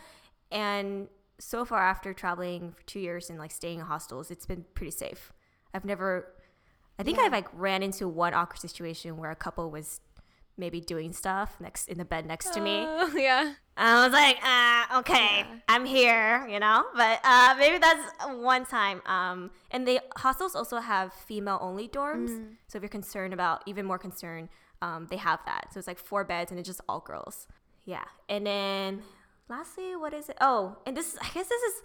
and 0.50 1.08
so 1.38 1.64
far 1.64 1.80
after 1.80 2.14
traveling 2.14 2.72
for 2.72 2.82
two 2.84 3.00
years 3.00 3.28
and 3.30 3.38
like 3.38 3.50
staying 3.50 3.78
in 3.78 3.84
hostels, 3.84 4.30
it's 4.30 4.46
been 4.46 4.64
pretty 4.74 4.90
safe. 4.90 5.32
I've 5.74 5.84
never, 5.84 6.32
I 6.98 7.02
think 7.02 7.18
yeah. 7.18 7.24
I've 7.24 7.32
like 7.32 7.48
ran 7.52 7.82
into 7.82 8.08
one 8.08 8.34
awkward 8.34 8.60
situation 8.60 9.16
where 9.16 9.30
a 9.30 9.36
couple 9.36 9.70
was 9.70 10.00
maybe 10.58 10.80
doing 10.80 11.12
stuff 11.12 11.56
next 11.60 11.88
in 11.88 11.98
the 11.98 12.04
bed 12.04 12.26
next 12.26 12.52
to 12.54 12.60
me. 12.60 12.84
Uh, 12.84 13.08
yeah. 13.14 13.54
I 13.76 14.04
was 14.04 14.12
like, 14.12 14.38
uh, 14.42 15.00
okay, 15.00 15.40
yeah. 15.40 15.56
I'm 15.68 15.84
here, 15.84 16.48
you 16.48 16.58
know. 16.58 16.84
But 16.96 17.20
uh, 17.24 17.54
maybe 17.58 17.78
that's 17.78 18.00
one 18.26 18.64
time. 18.64 19.02
Um, 19.04 19.50
and 19.70 19.86
the 19.86 20.00
hostels 20.16 20.54
also 20.54 20.78
have 20.78 21.12
female 21.12 21.58
only 21.60 21.88
dorms. 21.88 22.30
Mm. 22.30 22.54
So 22.68 22.78
if 22.78 22.82
you're 22.82 22.88
concerned 22.88 23.34
about 23.34 23.62
even 23.66 23.84
more 23.84 23.98
concerned, 23.98 24.48
um, 24.80 25.06
they 25.10 25.18
have 25.18 25.40
that. 25.44 25.68
So 25.72 25.78
it's 25.78 25.86
like 25.86 25.98
four 25.98 26.24
beds 26.24 26.50
and 26.50 26.58
it's 26.58 26.68
just 26.68 26.80
all 26.88 27.00
girls. 27.00 27.46
Yeah. 27.84 28.04
And 28.28 28.46
then 28.46 29.02
lastly, 29.48 29.94
what 29.96 30.14
is 30.14 30.30
it? 30.30 30.36
Oh, 30.40 30.78
and 30.86 30.96
this 30.96 31.16
I 31.20 31.28
guess 31.34 31.48
this 31.48 31.62
is 31.62 31.82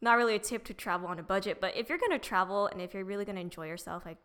not 0.00 0.16
really 0.16 0.34
a 0.34 0.38
tip 0.38 0.64
to 0.64 0.74
travel 0.74 1.08
on 1.08 1.18
a 1.18 1.22
budget, 1.22 1.60
but 1.60 1.76
if 1.76 1.88
you're 1.88 1.98
gonna 1.98 2.18
travel 2.18 2.66
and 2.66 2.80
if 2.80 2.94
you're 2.94 3.04
really 3.04 3.24
gonna 3.24 3.40
enjoy 3.40 3.66
yourself, 3.66 4.04
like 4.04 4.18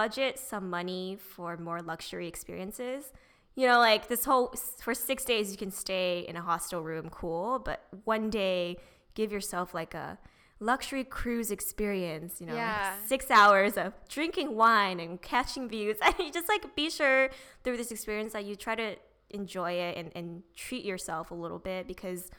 budget 0.00 0.38
some 0.38 0.70
money 0.78 1.16
for 1.34 1.56
more 1.56 1.80
luxury 1.92 2.28
experiences 2.28 3.12
you 3.58 3.66
know, 3.66 3.80
like 3.80 4.06
this 4.06 4.24
whole 4.24 4.54
for 4.78 4.94
six 4.94 5.24
days 5.24 5.50
you 5.50 5.58
can 5.58 5.72
stay 5.72 6.24
in 6.28 6.36
a 6.36 6.40
hostel 6.40 6.80
room, 6.80 7.10
cool. 7.10 7.58
But 7.58 7.82
one 8.04 8.30
day, 8.30 8.76
give 9.14 9.32
yourself 9.32 9.74
like 9.74 9.94
a 9.94 10.16
luxury 10.60 11.02
cruise 11.02 11.50
experience. 11.50 12.40
You 12.40 12.46
know, 12.46 12.54
yeah. 12.54 12.94
like 12.94 13.08
six 13.08 13.32
hours 13.32 13.76
of 13.76 13.94
drinking 14.08 14.54
wine 14.54 15.00
and 15.00 15.20
catching 15.20 15.68
views, 15.68 15.96
and 16.02 16.14
you 16.20 16.30
just 16.30 16.48
like 16.48 16.76
be 16.76 16.88
sure 16.88 17.30
through 17.64 17.78
this 17.78 17.90
experience 17.90 18.32
that 18.34 18.44
you 18.44 18.54
try 18.54 18.76
to 18.76 18.94
enjoy 19.30 19.72
it 19.72 19.96
and, 19.96 20.12
and 20.14 20.44
treat 20.54 20.84
yourself 20.84 21.32
a 21.32 21.34
little 21.34 21.58
bit 21.58 21.88
because 21.88 22.30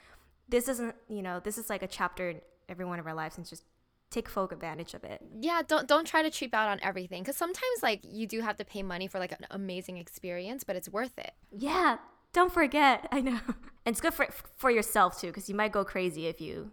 this 0.47 0.69
isn't 0.69 0.95
you 1.09 1.21
know 1.21 1.41
this 1.41 1.57
is 1.57 1.69
like 1.69 1.83
a 1.83 1.87
chapter 1.87 2.29
in 2.29 2.41
every 2.69 2.85
one 2.85 2.97
of 2.97 3.05
our 3.05 3.13
lives 3.13 3.35
and 3.35 3.45
just 3.45 3.65
take 4.09 4.27
full 4.27 4.45
advantage 4.45 4.93
of 4.93 5.03
it. 5.03 5.21
Yeah, 5.39 5.61
don't 5.67 5.87
don't 5.87 6.05
try 6.05 6.21
to 6.23 6.29
cheap 6.29 6.53
out 6.53 6.67
on 6.67 6.79
everything 6.81 7.23
cuz 7.23 7.35
sometimes 7.35 7.83
like 7.83 8.01
you 8.03 8.27
do 8.27 8.41
have 8.41 8.57
to 8.57 8.65
pay 8.65 8.83
money 8.83 9.07
for 9.07 9.19
like 9.19 9.31
an 9.31 9.45
amazing 9.51 9.97
experience, 9.97 10.63
but 10.63 10.75
it's 10.75 10.89
worth 10.89 11.17
it. 11.17 11.33
Yeah, 11.51 11.97
don't 12.33 12.51
forget. 12.51 13.07
I 13.11 13.21
know. 13.21 13.39
And 13.85 13.93
it's 13.93 14.01
good 14.01 14.13
for 14.13 14.27
for 14.57 14.71
yourself 14.71 15.19
too 15.19 15.31
cuz 15.31 15.49
you 15.49 15.55
might 15.55 15.71
go 15.71 15.85
crazy 15.85 16.27
if 16.27 16.41
you 16.41 16.71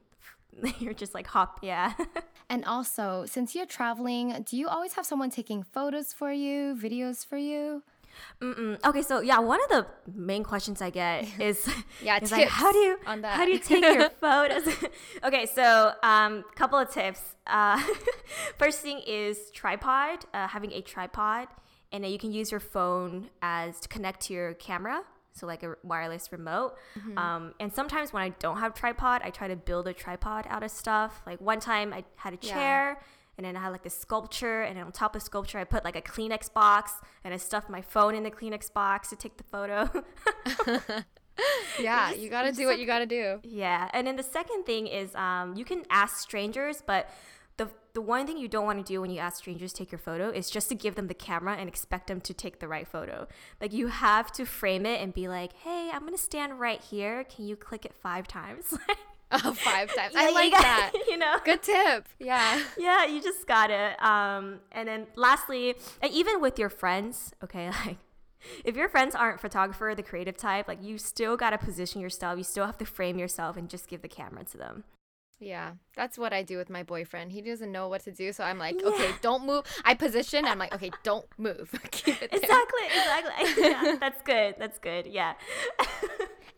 you're 0.78 0.94
just 0.94 1.14
like 1.14 1.26
hop, 1.26 1.60
yeah. 1.62 1.92
and 2.48 2.64
also, 2.64 3.24
since 3.26 3.54
you're 3.54 3.66
traveling, 3.66 4.42
do 4.44 4.56
you 4.56 4.68
always 4.68 4.94
have 4.94 5.04
someone 5.04 5.30
taking 5.30 5.62
photos 5.62 6.12
for 6.12 6.32
you, 6.32 6.74
videos 6.74 7.26
for 7.26 7.36
you? 7.36 7.82
Mm-mm. 8.40 8.84
Okay, 8.84 9.02
so 9.02 9.20
yeah, 9.20 9.38
one 9.38 9.60
of 9.62 9.68
the 9.68 9.86
main 10.14 10.44
questions 10.44 10.82
I 10.82 10.90
get 10.90 11.26
is 11.40 11.68
yeah, 12.02 12.18
is 12.20 12.32
like, 12.32 12.48
how 12.48 12.72
do 12.72 12.78
you 12.78 12.98
how 13.06 13.44
do 13.44 13.50
you 13.50 13.58
take 13.58 13.82
your 13.82 14.10
photos? 14.20 14.66
okay, 15.24 15.46
so 15.46 15.92
um, 16.02 16.44
couple 16.54 16.78
of 16.78 16.90
tips. 16.90 17.36
Uh, 17.46 17.82
first 18.58 18.80
thing 18.80 19.00
is 19.06 19.50
tripod. 19.52 20.24
Uh, 20.34 20.48
having 20.48 20.72
a 20.72 20.80
tripod, 20.80 21.48
and 21.92 22.04
then 22.04 22.10
you 22.10 22.18
can 22.18 22.32
use 22.32 22.50
your 22.50 22.60
phone 22.60 23.28
as 23.42 23.80
to 23.80 23.88
connect 23.88 24.20
to 24.22 24.34
your 24.34 24.54
camera. 24.54 25.02
So 25.32 25.46
like 25.46 25.62
a 25.62 25.74
wireless 25.82 26.32
remote. 26.32 26.76
Mm-hmm. 26.98 27.18
Um, 27.18 27.54
and 27.60 27.70
sometimes 27.70 28.10
when 28.10 28.22
I 28.22 28.30
don't 28.38 28.56
have 28.56 28.72
tripod, 28.72 29.20
I 29.22 29.28
try 29.28 29.48
to 29.48 29.56
build 29.56 29.86
a 29.86 29.92
tripod 29.92 30.46
out 30.48 30.62
of 30.62 30.70
stuff. 30.70 31.20
Like 31.26 31.42
one 31.42 31.60
time 31.60 31.92
I 31.92 32.04
had 32.16 32.32
a 32.32 32.38
chair. 32.38 32.96
Yeah 32.98 33.06
and 33.36 33.44
then 33.44 33.56
I 33.56 33.60
had 33.60 33.68
like 33.70 33.82
this 33.82 33.96
sculpture, 33.96 34.62
and 34.62 34.78
on 34.78 34.92
top 34.92 35.14
of 35.14 35.20
the 35.20 35.24
sculpture, 35.24 35.58
I 35.58 35.64
put 35.64 35.84
like 35.84 35.96
a 35.96 36.02
Kleenex 36.02 36.52
box, 36.52 36.92
and 37.24 37.34
I 37.34 37.36
stuffed 37.36 37.68
my 37.68 37.82
phone 37.82 38.14
in 38.14 38.22
the 38.22 38.30
Kleenex 38.30 38.72
box 38.72 39.10
to 39.10 39.16
take 39.16 39.36
the 39.36 39.44
photo. 39.44 39.90
yeah, 41.80 42.10
just, 42.10 42.20
you 42.20 42.30
gotta 42.30 42.52
do 42.52 42.66
what 42.66 42.78
you 42.78 42.86
gotta 42.86 43.06
do. 43.06 43.40
Yeah, 43.42 43.90
and 43.92 44.06
then 44.06 44.16
the 44.16 44.22
second 44.22 44.64
thing 44.64 44.86
is 44.86 45.14
um, 45.14 45.54
you 45.54 45.64
can 45.64 45.84
ask 45.90 46.18
strangers, 46.18 46.82
but 46.86 47.10
the 47.56 47.68
the 47.94 48.00
one 48.00 48.26
thing 48.26 48.38
you 48.38 48.48
don't 48.48 48.66
want 48.66 48.84
to 48.84 48.92
do 48.92 49.00
when 49.00 49.10
you 49.10 49.18
ask 49.18 49.38
strangers 49.38 49.72
to 49.72 49.78
take 49.78 49.92
your 49.92 49.98
photo 49.98 50.30
is 50.30 50.50
just 50.50 50.68
to 50.68 50.74
give 50.74 50.94
them 50.94 51.06
the 51.08 51.14
camera 51.14 51.56
and 51.56 51.68
expect 51.68 52.06
them 52.06 52.20
to 52.22 52.34
take 52.34 52.60
the 52.60 52.68
right 52.68 52.86
photo. 52.86 53.26
Like 53.60 53.72
you 53.72 53.88
have 53.88 54.30
to 54.32 54.44
frame 54.44 54.86
it 54.86 55.00
and 55.00 55.12
be 55.12 55.28
like, 55.28 55.52
"Hey, 55.52 55.90
I'm 55.92 56.04
gonna 56.04 56.18
stand 56.18 56.60
right 56.60 56.80
here. 56.80 57.24
Can 57.24 57.46
you 57.46 57.56
click 57.56 57.84
it 57.84 57.94
five 57.94 58.26
times?" 58.26 58.76
Oh, 59.32 59.52
five 59.54 59.94
times. 59.94 60.14
Yeah, 60.14 60.20
I 60.22 60.30
like 60.30 60.52
got, 60.52 60.62
that. 60.62 60.92
You 61.08 61.16
know, 61.16 61.36
good 61.44 61.62
tip. 61.62 62.08
Yeah. 62.18 62.62
Yeah, 62.78 63.06
you 63.06 63.22
just 63.22 63.46
got 63.46 63.70
it. 63.70 64.02
Um, 64.02 64.60
and 64.72 64.88
then 64.88 65.06
lastly, 65.16 65.74
and 66.02 66.12
even 66.12 66.40
with 66.40 66.58
your 66.58 66.68
friends, 66.68 67.32
okay, 67.42 67.70
like 67.84 67.96
if 68.64 68.76
your 68.76 68.88
friends 68.88 69.14
aren't 69.14 69.40
photographer, 69.40 69.94
the 69.96 70.02
creative 70.02 70.36
type, 70.36 70.68
like 70.68 70.82
you 70.82 70.98
still 70.98 71.36
gotta 71.36 71.58
position 71.58 72.00
yourself. 72.00 72.38
You 72.38 72.44
still 72.44 72.66
have 72.66 72.78
to 72.78 72.84
frame 72.84 73.18
yourself 73.18 73.56
and 73.56 73.68
just 73.68 73.88
give 73.88 74.02
the 74.02 74.08
camera 74.08 74.44
to 74.44 74.58
them. 74.58 74.84
Yeah, 75.38 75.72
that's 75.94 76.16
what 76.16 76.32
I 76.32 76.42
do 76.42 76.56
with 76.56 76.70
my 76.70 76.82
boyfriend. 76.82 77.32
He 77.32 77.42
doesn't 77.42 77.70
know 77.70 77.88
what 77.88 78.02
to 78.04 78.12
do, 78.12 78.32
so 78.32 78.42
I'm 78.42 78.58
like, 78.58 78.80
yeah. 78.80 78.88
okay, 78.88 79.10
don't 79.20 79.44
move. 79.44 79.64
I 79.84 79.94
position. 79.94 80.46
I'm 80.46 80.58
like, 80.58 80.74
okay, 80.74 80.90
don't 81.02 81.26
move. 81.36 81.74
Keep 81.90 82.22
it 82.22 82.30
there. 82.30 82.40
Exactly, 82.40 82.86
exactly. 82.86 83.62
yeah, 83.62 83.96
that's 84.00 84.22
good. 84.22 84.54
That's 84.58 84.78
good. 84.78 85.06
Yeah. 85.06 85.34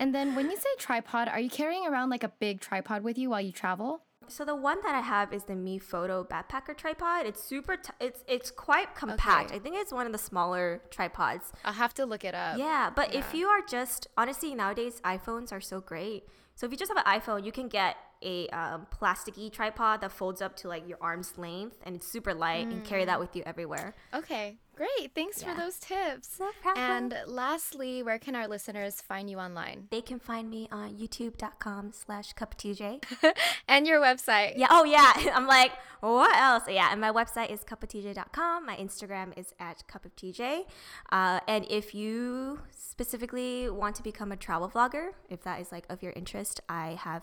And 0.01 0.15
then 0.15 0.35
when 0.35 0.51
you 0.51 0.57
say 0.57 0.69
tripod, 0.79 1.29
are 1.29 1.41
you 1.41 1.51
carrying 1.51 1.87
around 1.87 2.11
like 2.11 2.23
a 2.23 2.29
big 2.29 2.61
tripod 2.61 3.03
with 3.03 3.19
you 3.19 3.31
while 3.31 3.41
you 3.41 3.53
travel? 3.53 4.03
So 4.29 4.45
the 4.45 4.55
one 4.55 4.79
that 4.83 4.95
I 4.95 5.01
have 5.01 5.33
is 5.33 5.45
the 5.45 5.55
MeFOTO 5.55 6.29
backpacker 6.29 6.77
tripod. 6.77 7.25
It's 7.27 7.43
super. 7.43 7.77
T- 7.77 7.93
it's 7.99 8.23
it's 8.29 8.51
quite 8.51 8.95
compact. 8.95 9.47
Okay. 9.47 9.57
I 9.57 9.59
think 9.59 9.77
it's 9.77 9.93
one 9.93 10.07
of 10.07 10.13
the 10.13 10.19
smaller 10.19 10.83
tripods. 10.91 11.51
I'll 11.65 11.73
have 11.73 11.95
to 11.95 12.05
look 12.05 12.25
it 12.25 12.35
up. 12.35 12.59
Yeah, 12.59 12.91
but 12.95 13.13
yeah. 13.13 13.21
if 13.21 13.35
you 13.35 13.47
are 13.49 13.63
just 13.63 14.07
honestly 14.19 14.55
nowadays 14.55 15.01
iPhones 15.03 15.51
are 15.51 15.63
so 15.63 15.81
great. 15.81 16.25
So 16.55 16.67
if 16.67 16.73
you 16.73 16.79
just 16.79 16.93
have 16.95 17.03
an 17.05 17.21
iPhone, 17.21 17.45
you 17.45 17.53
can 17.53 17.69
get 17.69 17.97
a 18.23 18.49
um, 18.49 18.87
plasticky 18.91 19.51
tripod 19.53 20.01
that 20.01 20.13
folds 20.13 20.43
up 20.43 20.57
to 20.57 20.69
like 20.69 20.89
your 20.89 20.99
arm's 21.01 21.37
length 21.37 21.77
and 21.85 21.97
it's 21.97 22.07
super 22.07 22.35
light 22.35 22.69
mm. 22.69 22.73
and 22.73 22.85
carry 22.85 23.05
that 23.05 23.17
mm. 23.17 23.21
with 23.21 23.37
you 23.37 23.43
everywhere. 23.47 23.95
Okay, 24.15 24.57
great. 24.75 25.15
Thanks 25.15 25.43
yeah. 25.43 25.55
for 25.55 25.61
those 25.61 25.79
tips. 25.79 26.39
No 26.41 26.51
problem. 26.63 26.85
And 26.85 27.19
lastly, 27.27 28.03
where 28.03 28.19
can 28.19 28.35
our 28.35 28.49
listeners 28.49 29.01
find 29.01 29.29
you 29.29 29.39
online? 29.39 29.89
They 29.91 30.01
can 30.01 30.19
find 30.19 30.49
me 30.49 30.69
on 30.71 30.95
youtube.com 30.95 31.93
slash 31.93 32.35
cuptj. 32.35 33.03
and 33.69 33.87
your 33.87 34.01
website. 34.01 34.55
Yeah. 34.57 34.69
Oh, 34.71 34.85
yeah. 34.85 35.13
I'm 35.35 35.47
like, 35.47 35.73
what 36.01 36.37
else? 36.37 36.65
Yeah. 36.69 36.89
And 36.93 37.01
my 37.01 37.11
website 37.11 37.51
is 37.51 37.61
cupoftj.com. 37.65 38.67
My 38.67 38.77
Instagram 38.77 39.37
is 39.37 39.55
at 39.59 39.83
cupoftj. 39.89 40.65
Uh, 41.11 41.41
and 41.49 41.67
if 41.69 41.95
you 41.95 42.61
specifically 42.71 43.69
want 43.69 43.97
to 43.97 44.03
become 44.03 44.33
a 44.33 44.37
travel 44.37 44.69
vlogger, 44.69 45.11
if 45.29 45.43
that 45.43 45.61
is 45.61 45.73
like 45.73 45.87
of 45.89 46.03
your 46.03 46.13
interest, 46.13 46.61
I 46.69 46.99
have 47.01 47.23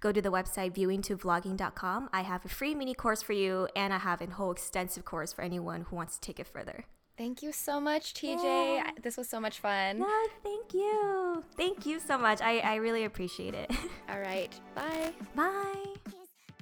go 0.00 0.12
to 0.12 0.20
the 0.20 0.30
website 0.30 0.74
viewingtovlogging.com. 0.74 2.10
I 2.12 2.22
have 2.22 2.44
a 2.44 2.48
free 2.48 2.74
mini 2.74 2.94
course 2.94 3.22
for 3.22 3.32
you, 3.32 3.68
and 3.74 3.92
I 3.92 3.98
have 3.98 4.20
a 4.20 4.26
whole 4.26 4.52
extensive 4.52 5.04
course 5.04 5.32
for 5.32 5.42
anyone 5.42 5.82
who 5.82 5.96
wants 5.96 6.14
to 6.18 6.20
take 6.20 6.40
it 6.40 6.46
further. 6.46 6.84
Thank 7.16 7.42
you 7.42 7.50
so 7.50 7.80
much, 7.80 8.14
TJ. 8.14 8.44
Yeah. 8.44 8.90
This 9.02 9.16
was 9.16 9.28
so 9.28 9.40
much 9.40 9.58
fun. 9.58 9.98
No, 9.98 10.26
thank 10.44 10.72
you. 10.72 11.42
Thank 11.56 11.84
you 11.84 11.98
so 11.98 12.16
much. 12.16 12.40
I, 12.40 12.58
I 12.58 12.76
really 12.76 13.04
appreciate 13.04 13.54
it. 13.54 13.70
All 14.08 14.20
right. 14.20 14.52
Bye. 14.74 15.12
Bye. 15.34 16.12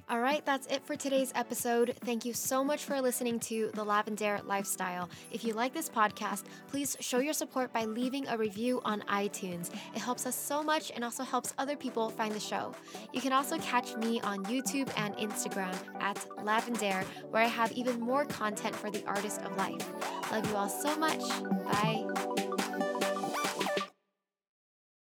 All 0.09 0.21
right, 0.21 0.45
that's 0.45 0.67
it 0.67 0.85
for 0.85 0.95
today's 0.95 1.33
episode. 1.35 1.93
Thank 2.05 2.23
you 2.23 2.31
so 2.31 2.63
much 2.63 2.85
for 2.85 3.01
listening 3.01 3.41
to 3.41 3.71
The 3.73 3.83
Lavendaire 3.83 4.41
Lifestyle. 4.45 5.09
If 5.33 5.43
you 5.43 5.53
like 5.53 5.73
this 5.73 5.89
podcast, 5.89 6.43
please 6.69 6.95
show 7.01 7.19
your 7.19 7.33
support 7.33 7.73
by 7.73 7.83
leaving 7.83 8.25
a 8.29 8.37
review 8.37 8.79
on 8.85 9.01
iTunes. 9.09 9.69
It 9.93 9.99
helps 9.99 10.25
us 10.25 10.33
so 10.33 10.63
much 10.63 10.93
and 10.95 11.03
also 11.03 11.25
helps 11.25 11.53
other 11.57 11.75
people 11.75 12.09
find 12.09 12.33
the 12.33 12.39
show. 12.39 12.73
You 13.11 13.19
can 13.19 13.33
also 13.33 13.57
catch 13.57 13.97
me 13.97 14.21
on 14.21 14.45
YouTube 14.45 14.89
and 14.95 15.13
Instagram 15.17 15.75
at 15.99 16.15
Lavendaire, 16.37 17.03
where 17.29 17.43
I 17.43 17.47
have 17.47 17.73
even 17.73 17.99
more 17.99 18.23
content 18.23 18.77
for 18.77 18.89
the 18.89 19.05
artist 19.05 19.41
of 19.41 19.57
life. 19.57 19.85
Love 20.31 20.49
you 20.49 20.55
all 20.55 20.69
so 20.69 20.95
much. 20.95 21.19
Bye. 21.65 22.46